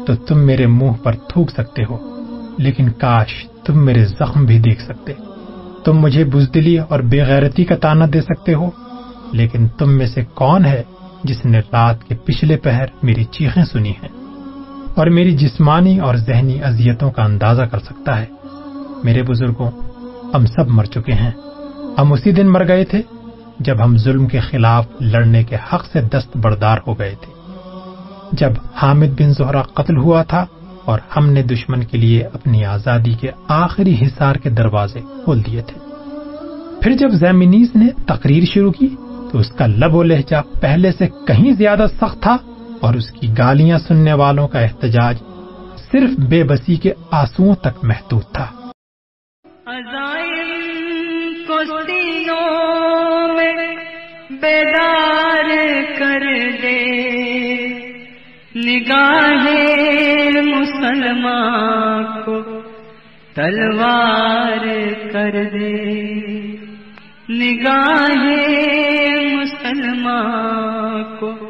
تو 0.07 0.15
تم 0.15 0.39
میرے 0.39 0.67
منہ 0.67 0.93
پر 1.03 1.15
تھوک 1.29 1.51
سکتے 1.51 1.83
ہو، 1.83 1.97
لیکن 2.57 2.89
کاش 2.91 3.33
تم 3.65 3.85
میرے 3.85 4.05
زخم 4.05 4.45
بھی 4.45 4.59
دیکھ 4.59 4.81
سکتے۔ 4.81 5.13
تم 5.85 5.97
مجھے 5.97 6.23
بزدلی 6.23 6.77
اور 6.79 6.99
بے 6.99 7.23
غیرتی 7.23 7.63
کا 7.65 7.75
تانا 7.75 8.05
دے 8.13 8.21
سکتے 8.21 8.53
ہو، 8.53 8.69
لیکن 9.31 9.67
تم 9.67 9.97
میں 9.97 10.07
سے 10.07 10.21
کون 10.33 10.65
ہے 10.65 10.83
جس 11.23 11.45
نے 11.45 11.59
رات 11.73 12.03
کے 12.03 12.15
پچھلے 12.15 12.57
پہر 12.57 12.85
میری 13.03 13.23
چیخیں 13.23 13.65
سنی 13.65 13.91
ہیں؟ 13.91 14.22
اور 14.95 15.07
میری 15.07 15.31
جسمانی 15.31 15.99
اور 15.99 16.15
ذہنی 16.15 16.63
اذیتوں 16.63 17.11
کا 17.11 17.23
اندازہ 17.23 17.61
کر 17.61 17.79
سکتا 17.79 18.21
ہے۔ 18.21 18.25
میرے 19.03 19.23
بزرگوں، 19.23 19.71
ہم 20.33 20.45
سب 20.45 20.67
مر 20.67 20.83
چکے 20.83 21.13
ہیں۔ 21.13 21.31
ہم 21.97 22.13
اسی 22.13 22.31
دن 22.31 22.47
مر 22.47 22.67
گئے 22.67 22.85
تھے 22.85 23.01
جب 23.59 23.83
ہم 23.83 23.97
ظلم 23.97 24.27
کے 24.27 24.39
خلاف 24.39 24.85
لڑنے 24.99 25.43
کے 25.43 25.55
حق 25.55 25.85
سے 25.85 26.01
دست 26.01 26.37
بردار 26.37 26.77
ہو 26.87 26.99
گئے 26.99 27.15
تھے۔ 27.21 27.33
جب 28.31 28.51
حامد 28.75 29.21
بن 29.21 29.33
زہرا 29.33 29.61
قتل 29.61 29.97
ہوا 29.97 30.23
تھا 30.23 30.45
اور 30.85 30.99
ہم 31.17 31.29
نے 31.29 31.43
دشمن 31.43 31.83
کے 31.83 31.97
لیے 31.97 32.23
اپنی 32.23 32.65
آزادی 32.65 33.13
کے 33.13 33.27
آخری 33.47 33.95
حصار 34.01 34.35
کے 34.35 34.49
دروازے 34.49 34.99
کھول 34.99 35.45
دیے 35.45 35.61
تھے۔ 35.61 35.79
پھر 36.81 36.91
جب 36.91 37.09
زیمنیز 37.09 37.67
نے 37.75 37.87
تقریر 38.05 38.43
شروع 38.45 38.71
کی 38.71 38.95
تو 39.31 39.39
اس 39.39 39.49
کا 39.49 39.65
لب 39.67 39.95
و 39.95 40.03
لہجہ 40.03 40.61
پہلے 40.61 40.91
سے 40.91 41.07
کہیں 41.27 41.51
زیادہ 41.51 41.85
سخت 42.01 42.21
تھا۔ 42.21 42.37
اور 42.83 42.93
اس 42.93 43.11
کی 43.11 43.27
گالیاں 43.37 43.77
سننے 43.77 44.13
والوں 44.13 44.47
کا 44.47 44.59
احتجاج 44.59 45.23
صرف 45.91 46.09
بے 46.29 46.43
بسی 46.43 46.75
کے 46.75 46.93
آنسو 47.11 47.55
تک 47.55 47.83
محدود 47.83 48.23
تھا۔ 48.33 48.51
بیدار 54.29 55.49
کر 55.99 56.49
دے۔ 56.61 56.83
نگاہ 58.55 59.47
مسلمان 60.43 62.03
کو 62.25 62.41
تلوار 63.35 64.65
کر 65.13 65.43
دے۔ 65.43 66.03
نگاہ 67.29 68.25
مسلمان 69.35 71.03
کو 71.19 71.42